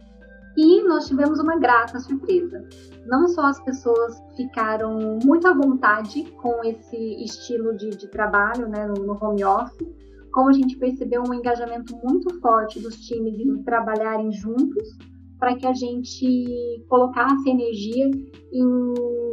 E 0.56 0.82
nós 0.84 1.06
tivemos 1.06 1.40
uma 1.40 1.58
grata 1.58 1.98
surpresa. 1.98 2.66
Não 3.06 3.26
só 3.28 3.46
as 3.46 3.60
pessoas 3.60 4.22
ficaram 4.36 5.18
muito 5.24 5.46
à 5.48 5.52
vontade 5.52 6.24
com 6.40 6.64
esse 6.64 6.96
estilo 7.24 7.76
de, 7.76 7.90
de 7.90 8.08
trabalho, 8.08 8.68
né, 8.68 8.86
no, 8.86 9.04
no 9.04 9.18
home 9.20 9.44
office, 9.44 9.88
como 10.32 10.50
a 10.50 10.52
gente 10.52 10.76
percebeu 10.76 11.22
um 11.22 11.34
engajamento 11.34 11.96
muito 12.02 12.40
forte 12.40 12.80
dos 12.80 12.96
times 13.06 13.38
em 13.38 13.62
trabalharem 13.62 14.32
juntos 14.32 14.96
para 15.38 15.56
que 15.56 15.66
a 15.66 15.74
gente 15.74 16.84
colocasse 16.88 17.48
energia 17.50 18.10
em, 18.52 18.64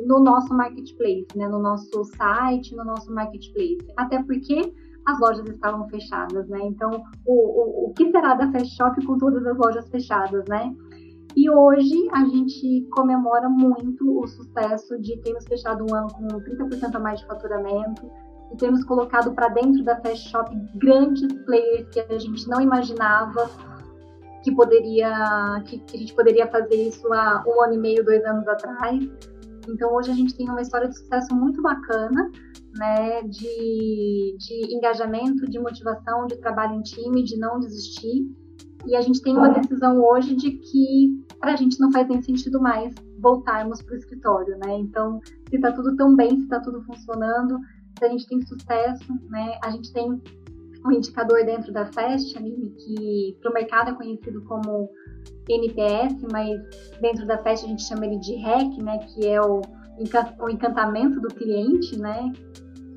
no 0.05 0.19
nosso 0.19 0.53
marketplace, 0.53 1.27
né, 1.35 1.47
no 1.47 1.59
nosso 1.59 2.03
site, 2.03 2.75
no 2.75 2.83
nosso 2.83 3.13
marketplace. 3.13 3.79
Até 3.95 4.21
porque 4.23 4.73
as 5.05 5.19
lojas 5.19 5.47
estavam 5.47 5.87
fechadas, 5.89 6.47
né? 6.47 6.59
Então, 6.63 7.03
o, 7.25 7.33
o, 7.33 7.89
o 7.89 7.93
que 7.93 8.11
será 8.11 8.35
da 8.35 8.51
Fast 8.51 8.75
Shop 8.75 9.05
com 9.05 9.17
todas 9.17 9.45
as 9.45 9.57
lojas 9.57 9.89
fechadas, 9.89 10.45
né? 10.47 10.75
E 11.35 11.49
hoje 11.49 12.09
a 12.11 12.25
gente 12.25 12.87
comemora 12.91 13.47
muito 13.47 14.19
o 14.19 14.27
sucesso 14.27 14.99
de 14.99 15.17
termos 15.21 15.45
fechado 15.45 15.85
um 15.89 15.95
ano 15.95 16.07
com 16.09 16.27
30% 16.27 16.95
a 16.95 16.99
mais 16.99 17.19
de 17.19 17.25
faturamento 17.25 18.09
e 18.51 18.57
termos 18.57 18.83
colocado 18.83 19.33
para 19.33 19.47
dentro 19.47 19.83
da 19.83 19.95
Fast 20.01 20.29
Shop 20.29 20.53
grandes 20.75 21.31
players 21.45 21.87
que 21.89 21.99
a 22.01 22.19
gente 22.19 22.47
não 22.49 22.59
imaginava 22.59 23.49
que 24.43 24.51
poderia 24.53 25.63
que, 25.65 25.79
que, 25.79 25.95
a 25.95 25.99
gente 25.99 26.13
poderia 26.13 26.47
fazer 26.47 26.75
isso 26.75 27.11
há 27.13 27.43
um 27.47 27.63
ano 27.63 27.73
e 27.75 27.77
meio, 27.77 28.03
dois 28.03 28.23
anos 28.25 28.47
atrás. 28.47 28.99
Então 29.69 29.93
hoje 29.93 30.11
a 30.11 30.15
gente 30.15 30.35
tem 30.35 30.49
uma 30.49 30.61
história 30.61 30.89
de 30.89 30.97
sucesso 30.97 31.33
muito 31.35 31.61
bacana, 31.61 32.31
né, 32.75 33.21
de, 33.23 34.35
de 34.37 34.75
engajamento, 34.75 35.49
de 35.49 35.59
motivação, 35.59 36.25
de 36.25 36.37
trabalho 36.37 36.75
em 36.75 36.81
time, 36.81 37.23
de 37.23 37.37
não 37.37 37.59
desistir. 37.59 38.27
E 38.85 38.95
a 38.95 39.01
gente 39.01 39.21
tem 39.21 39.35
uma 39.35 39.49
decisão 39.49 40.01
hoje 40.03 40.35
de 40.35 40.51
que 40.51 41.25
para 41.39 41.53
a 41.53 41.55
gente 41.55 41.79
não 41.79 41.91
faz 41.91 42.07
nem 42.07 42.21
sentido 42.21 42.61
mais 42.61 42.93
voltarmos 43.19 43.81
para 43.81 43.93
o 43.93 43.97
escritório, 43.97 44.57
né? 44.57 44.77
Então, 44.79 45.19
se 45.49 45.55
está 45.55 45.71
tudo 45.71 45.95
tão 45.95 46.15
bem, 46.15 46.29
se 46.29 46.43
está 46.43 46.59
tudo 46.59 46.81
funcionando, 46.83 47.59
se 47.97 48.05
a 48.05 48.09
gente 48.09 48.27
tem 48.27 48.41
sucesso, 48.41 49.13
né? 49.29 49.59
A 49.63 49.69
gente 49.71 49.91
tem 49.93 50.21
um 50.85 50.91
indicador 50.91 51.45
dentro 51.45 51.71
da 51.71 51.85
FAST, 51.85 52.33
que 52.33 53.37
para 53.39 53.51
o 53.51 53.53
mercado 53.53 53.91
é 53.91 53.93
conhecido 53.93 54.41
como 54.43 54.89
NPS, 55.47 56.25
mas 56.31 56.59
dentro 56.99 57.25
da 57.25 57.37
FAST 57.37 57.65
a 57.65 57.69
gente 57.69 57.83
chama 57.83 58.05
ele 58.05 58.17
de 58.19 58.35
REC, 58.35 58.77
né, 58.81 58.97
que 58.99 59.27
é 59.27 59.39
o, 59.41 59.61
o 60.39 60.49
encantamento 60.49 61.19
do 61.19 61.27
cliente, 61.27 61.97
né, 61.99 62.31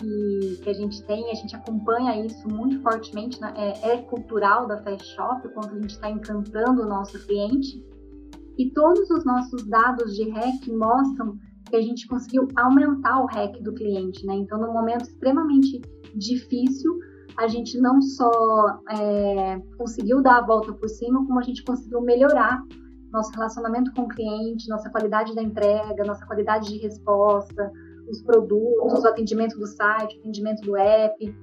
que, 0.04 0.60
que, 0.62 0.70
a 0.70 0.74
gente 0.74 1.02
tem, 1.04 1.30
a 1.30 1.34
gente 1.34 1.56
acompanha 1.56 2.24
isso 2.24 2.46
muito 2.48 2.80
fortemente, 2.80 3.40
né, 3.40 3.52
é, 3.56 3.92
é 3.92 4.02
cultural 4.02 4.66
da 4.66 4.82
Fast 4.82 5.06
Shop, 5.14 5.48
quando 5.54 5.70
a 5.70 5.80
gente 5.80 5.90
está 5.90 6.10
encantando 6.10 6.82
o 6.82 6.88
nosso 6.88 7.18
cliente. 7.26 7.82
E 8.58 8.70
todos 8.70 9.10
os 9.10 9.24
nossos 9.24 9.66
dados 9.66 10.14
de 10.14 10.30
REC 10.30 10.68
mostram 10.68 11.36
que 11.68 11.76
a 11.76 11.80
gente 11.80 12.06
conseguiu 12.06 12.46
aumentar 12.56 13.20
o 13.20 13.26
REC 13.26 13.60
do 13.62 13.72
cliente, 13.72 14.24
né? 14.26 14.34
Então, 14.34 14.60
num 14.60 14.72
momento 14.72 15.02
extremamente 15.02 15.80
difícil, 16.14 16.96
a 17.36 17.48
gente 17.48 17.80
não 17.80 18.00
só 18.00 18.80
é, 18.90 19.58
conseguiu 19.76 20.22
dar 20.22 20.38
a 20.38 20.46
volta 20.46 20.72
por 20.72 20.88
cima, 20.88 21.26
como 21.26 21.40
a 21.40 21.42
gente 21.42 21.64
conseguiu 21.64 22.00
melhorar 22.00 22.62
nosso 23.10 23.32
relacionamento 23.32 23.92
com 23.94 24.02
o 24.02 24.08
cliente, 24.08 24.68
nossa 24.68 24.90
qualidade 24.90 25.34
da 25.34 25.42
entrega, 25.42 26.04
nossa 26.04 26.24
qualidade 26.26 26.68
de 26.68 26.78
resposta, 26.78 27.72
os 28.14 28.22
produtos, 28.22 29.02
o 29.02 29.08
atendimento 29.08 29.58
do 29.58 29.66
site, 29.66 30.16
o 30.16 30.20
atendimento 30.20 30.62
do 30.62 30.76
app. 30.76 31.36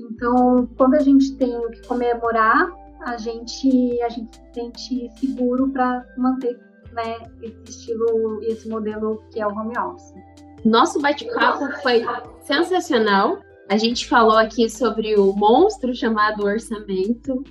Então, 0.00 0.68
quando 0.76 0.94
a 0.94 1.00
gente 1.00 1.36
tem 1.36 1.56
o 1.56 1.70
que 1.70 1.86
comemorar, 1.86 2.72
a 3.04 3.16
gente 3.16 4.00
a 4.02 4.08
gente 4.08 4.36
se 4.36 4.42
sente 4.54 5.10
seguro 5.18 5.68
para 5.70 6.04
manter 6.16 6.58
né, 6.92 7.16
esse 7.42 7.62
estilo 7.68 8.42
e 8.42 8.52
esse 8.52 8.68
modelo 8.68 9.22
que 9.30 9.40
é 9.40 9.46
o 9.46 9.50
home 9.50 9.76
office. 9.78 10.12
Nosso 10.64 11.00
bate-papo 11.00 11.66
foi 11.82 12.04
sensacional. 12.42 13.38
A 13.68 13.76
gente 13.76 14.06
falou 14.08 14.36
aqui 14.36 14.68
sobre 14.68 15.16
o 15.16 15.32
monstro 15.32 15.94
chamado 15.94 16.44
orçamento, 16.44 17.42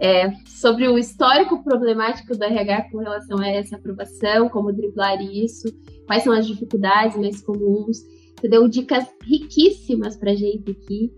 é, 0.00 0.32
sobre 0.46 0.86
o 0.88 0.96
histórico 0.98 1.62
problemático 1.62 2.36
do 2.36 2.44
RH 2.44 2.90
com 2.90 2.98
relação 2.98 3.38
a 3.38 3.48
essa 3.48 3.76
aprovação, 3.76 4.48
como 4.48 4.72
driblar 4.72 5.20
isso, 5.22 5.68
quais 6.06 6.22
são 6.22 6.32
as 6.32 6.46
dificuldades 6.46 7.16
mais 7.16 7.40
comuns. 7.42 7.98
Você 8.38 8.48
deu 8.48 8.68
dicas 8.68 9.06
riquíssimas 9.22 10.16
para 10.16 10.34
gente 10.34 10.70
aqui. 10.70 11.12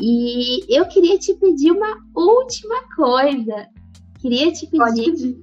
E 0.00 0.76
eu 0.76 0.86
queria 0.86 1.18
te 1.18 1.34
pedir 1.34 1.70
uma 1.70 1.96
última 2.14 2.82
coisa. 2.94 3.68
Queria 4.20 4.52
te 4.52 4.66
pedir 4.66 5.38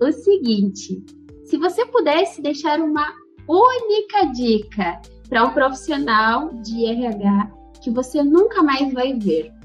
o 0.00 0.12
seguinte: 0.12 1.04
se 1.44 1.58
você 1.58 1.84
pudesse 1.86 2.40
deixar 2.40 2.80
uma 2.80 3.12
única 3.48 4.32
dica 4.32 5.00
para 5.28 5.44
um 5.44 5.52
profissional 5.52 6.54
de 6.62 6.86
RH 6.86 7.50
que 7.82 7.90
você 7.90 8.22
nunca 8.22 8.62
mais 8.62 8.92
vai 8.92 9.14
ver. 9.14 9.55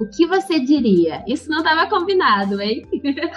O 0.00 0.06
que 0.06 0.26
você 0.26 0.58
diria? 0.60 1.22
Isso 1.26 1.48
não 1.50 1.58
estava 1.58 1.88
combinado, 1.88 2.60
hein? 2.60 2.86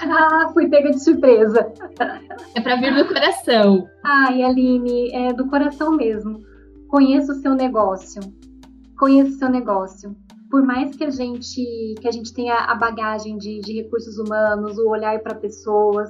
Ah, 0.02 0.50
fui 0.54 0.67
pega 0.70 0.89
de 0.91 1.04
surpresa. 1.04 1.72
É 2.56 2.62
para 2.62 2.76
vir 2.78 2.96
do 2.96 3.06
coração. 3.08 3.88
Ai, 4.04 4.41
Aline, 4.43 5.12
é 5.13 5.34
do 5.34 5.48
coração 5.48 5.96
mesmo. 5.96 6.41
Conheça 6.88 7.32
o 7.32 7.36
seu 7.36 7.54
negócio. 7.54 8.22
Conheça 8.98 9.30
o 9.30 9.38
seu 9.38 9.50
negócio. 9.50 10.15
por 10.50 10.63
mais 10.63 10.96
que 10.96 11.04
a 11.04 11.10
gente 11.10 11.96
que 12.00 12.08
a 12.08 12.12
gente 12.12 12.34
tenha 12.34 12.56
a 12.56 12.76
bagagem 12.76 13.38
de, 13.38 13.60
de 13.60 13.74
recursos 13.74 14.17
humanos, 14.17 14.78
o 14.78 14.89
olhar 14.89 15.20
para 15.20 15.36
pessoas, 15.36 16.10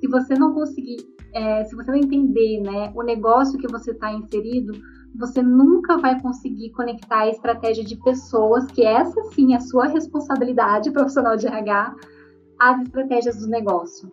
se 0.00 0.08
você 0.08 0.34
não 0.34 0.52
conseguir, 0.52 0.96
é, 1.32 1.64
se 1.64 1.74
você 1.74 1.90
não 1.90 1.98
entender, 1.98 2.60
né, 2.60 2.92
o 2.94 3.02
negócio 3.02 3.58
que 3.58 3.70
você 3.70 3.92
está 3.92 4.12
inserido, 4.12 4.72
você 5.18 5.42
nunca 5.42 5.98
vai 5.98 6.20
conseguir 6.20 6.70
conectar 6.70 7.20
a 7.20 7.28
estratégia 7.28 7.84
de 7.84 7.96
pessoas, 7.96 8.66
que 8.66 8.84
essa 8.84 9.22
sim 9.32 9.54
é 9.54 9.56
a 9.56 9.60
sua 9.60 9.86
responsabilidade 9.86 10.90
profissional 10.92 11.36
de 11.36 11.46
RH, 11.46 11.96
às 12.58 12.80
estratégias 12.82 13.36
do 13.38 13.48
negócio. 13.48 14.10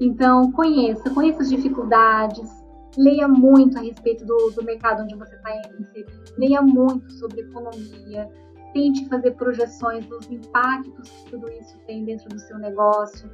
Então, 0.00 0.50
conheça, 0.52 1.10
conheça 1.10 1.42
as 1.42 1.50
dificuldades, 1.50 2.48
leia 2.96 3.28
muito 3.28 3.78
a 3.78 3.82
respeito 3.82 4.24
do, 4.24 4.50
do 4.50 4.64
mercado 4.64 5.02
onde 5.02 5.14
você 5.14 5.34
está 5.34 5.50
inserido, 5.78 6.12
leia 6.36 6.62
muito 6.62 7.10
sobre 7.12 7.40
economia, 7.40 8.28
tente 8.72 9.08
fazer 9.08 9.32
projeções 9.32 10.04
dos 10.06 10.28
impactos 10.30 11.08
que 11.08 11.30
tudo 11.30 11.48
isso 11.50 11.78
tem 11.86 12.04
dentro 12.04 12.28
do 12.28 12.38
seu 12.40 12.58
negócio. 12.58 13.30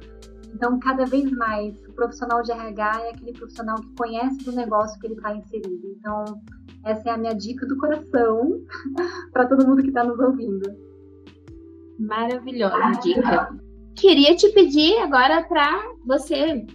Então, 0.53 0.79
cada 0.79 1.05
vez 1.05 1.31
mais, 1.31 1.75
o 1.87 1.93
profissional 1.93 2.41
de 2.41 2.51
RH 2.51 3.01
é 3.03 3.09
aquele 3.09 3.33
profissional 3.33 3.77
que 3.77 3.95
conhece 3.95 4.37
do 4.43 4.51
negócio 4.51 4.99
que 4.99 5.07
ele 5.07 5.15
está 5.15 5.35
inserido. 5.35 5.95
Então, 5.97 6.25
essa 6.85 7.09
é 7.09 7.13
a 7.13 7.17
minha 7.17 7.33
dica 7.33 7.65
do 7.65 7.77
coração 7.77 8.59
para 9.31 9.47
todo 9.47 9.65
mundo 9.65 9.81
que 9.81 9.89
está 9.89 10.03
nos 10.03 10.19
ouvindo. 10.19 10.69
Maravilhosa 11.99 12.99
dica. 13.01 13.55
Queria 13.95 14.35
te 14.35 14.49
pedir 14.49 14.97
agora 14.97 15.43
para 15.43 15.83
você 16.05 16.65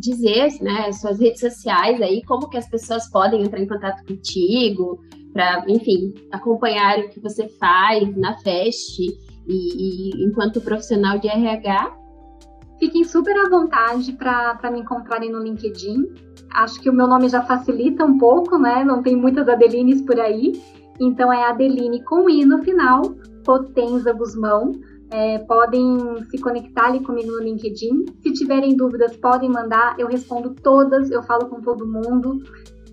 dizer, 0.00 0.48
né, 0.60 0.90
suas 0.92 1.20
redes 1.20 1.40
sociais 1.40 2.00
aí, 2.00 2.22
como 2.24 2.48
que 2.48 2.56
as 2.56 2.68
pessoas 2.68 3.08
podem 3.10 3.42
entrar 3.42 3.60
em 3.60 3.68
contato 3.68 4.04
contigo, 4.04 4.98
para, 5.32 5.64
enfim, 5.68 6.12
acompanhar 6.30 6.98
o 6.98 7.08
que 7.08 7.20
você 7.20 7.48
faz 7.48 8.14
na 8.16 8.36
Fest 8.38 8.98
e, 8.98 9.14
e 9.48 10.24
enquanto 10.26 10.60
profissional 10.60 11.18
de 11.18 11.28
RH. 11.28 12.01
Fiquem 12.82 13.04
super 13.04 13.38
à 13.38 13.48
vontade 13.48 14.12
para 14.14 14.68
me 14.72 14.80
encontrarem 14.80 15.30
no 15.30 15.38
LinkedIn. 15.38 16.04
Acho 16.52 16.80
que 16.80 16.90
o 16.90 16.92
meu 16.92 17.06
nome 17.06 17.28
já 17.28 17.40
facilita 17.40 18.04
um 18.04 18.18
pouco, 18.18 18.58
né? 18.58 18.82
Não 18.82 19.00
tem 19.00 19.14
muitas 19.14 19.48
Adelines 19.48 20.02
por 20.02 20.18
aí. 20.18 20.60
Então 20.98 21.32
é 21.32 21.44
Adeline 21.44 22.02
com 22.02 22.28
I 22.28 22.44
no 22.44 22.60
final, 22.64 23.02
Potenza 23.44 24.12
Guzmão. 24.12 24.72
É, 25.12 25.38
podem 25.38 26.24
se 26.28 26.38
conectar 26.38 26.86
ali 26.86 26.98
comigo 26.98 27.30
no 27.30 27.38
LinkedIn. 27.38 28.04
Se 28.20 28.32
tiverem 28.32 28.76
dúvidas, 28.76 29.16
podem 29.16 29.48
mandar. 29.48 29.94
Eu 29.96 30.08
respondo 30.08 30.52
todas, 30.52 31.08
eu 31.08 31.22
falo 31.22 31.48
com 31.48 31.60
todo 31.60 31.86
mundo. 31.86 32.42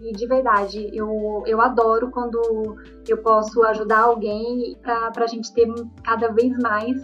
E 0.04 0.12
de 0.12 0.28
verdade, 0.28 0.88
eu, 0.94 1.42
eu 1.48 1.60
adoro 1.60 2.12
quando 2.12 2.78
eu 3.08 3.18
posso 3.18 3.64
ajudar 3.64 4.02
alguém 4.02 4.78
para 4.84 5.12
a 5.18 5.28
gente 5.28 5.52
ter 5.52 5.68
cada 6.04 6.28
vez 6.28 6.56
mais 6.60 6.96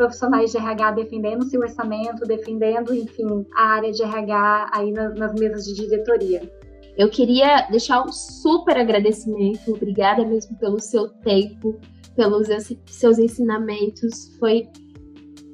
profissionais 0.00 0.50
de 0.50 0.56
RH 0.56 0.92
defendendo 0.92 1.44
seu 1.44 1.60
orçamento, 1.60 2.26
defendendo, 2.26 2.94
enfim, 2.94 3.46
a 3.54 3.74
área 3.74 3.92
de 3.92 4.02
RH 4.02 4.70
aí 4.72 4.90
nas, 4.92 5.14
nas 5.14 5.34
mesas 5.34 5.62
de 5.66 5.74
diretoria. 5.74 6.50
Eu 6.96 7.10
queria 7.10 7.68
deixar 7.70 8.02
um 8.02 8.10
super 8.10 8.78
agradecimento, 8.78 9.72
obrigada 9.72 10.24
mesmo 10.24 10.56
pelo 10.58 10.80
seu 10.80 11.08
tempo, 11.08 11.78
pelos 12.16 12.48
seus 12.86 13.18
ensinamentos. 13.18 14.34
Foi 14.38 14.66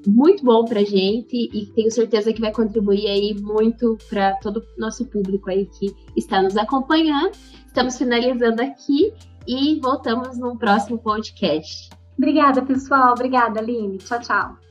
muito 0.06 0.44
bom 0.44 0.64
para 0.64 0.84
gente 0.84 1.50
e 1.52 1.66
tenho 1.74 1.90
certeza 1.90 2.32
que 2.32 2.40
vai 2.40 2.52
contribuir 2.52 3.08
aí 3.08 3.34
muito 3.40 3.98
para 4.08 4.36
todo 4.36 4.58
o 4.58 4.80
nosso 4.80 5.04
público 5.06 5.50
aí 5.50 5.66
que 5.66 5.92
está 6.16 6.40
nos 6.40 6.56
acompanhando. 6.56 7.32
Estamos 7.66 7.98
finalizando 7.98 8.62
aqui 8.62 9.12
e 9.44 9.80
voltamos 9.80 10.38
no 10.38 10.56
próximo 10.56 10.98
podcast. 10.98 11.95
Obrigada, 12.18 12.62
pessoal. 12.64 13.12
Obrigada, 13.12 13.60
Aline. 13.60 13.98
Tchau, 13.98 14.20
tchau. 14.20 14.65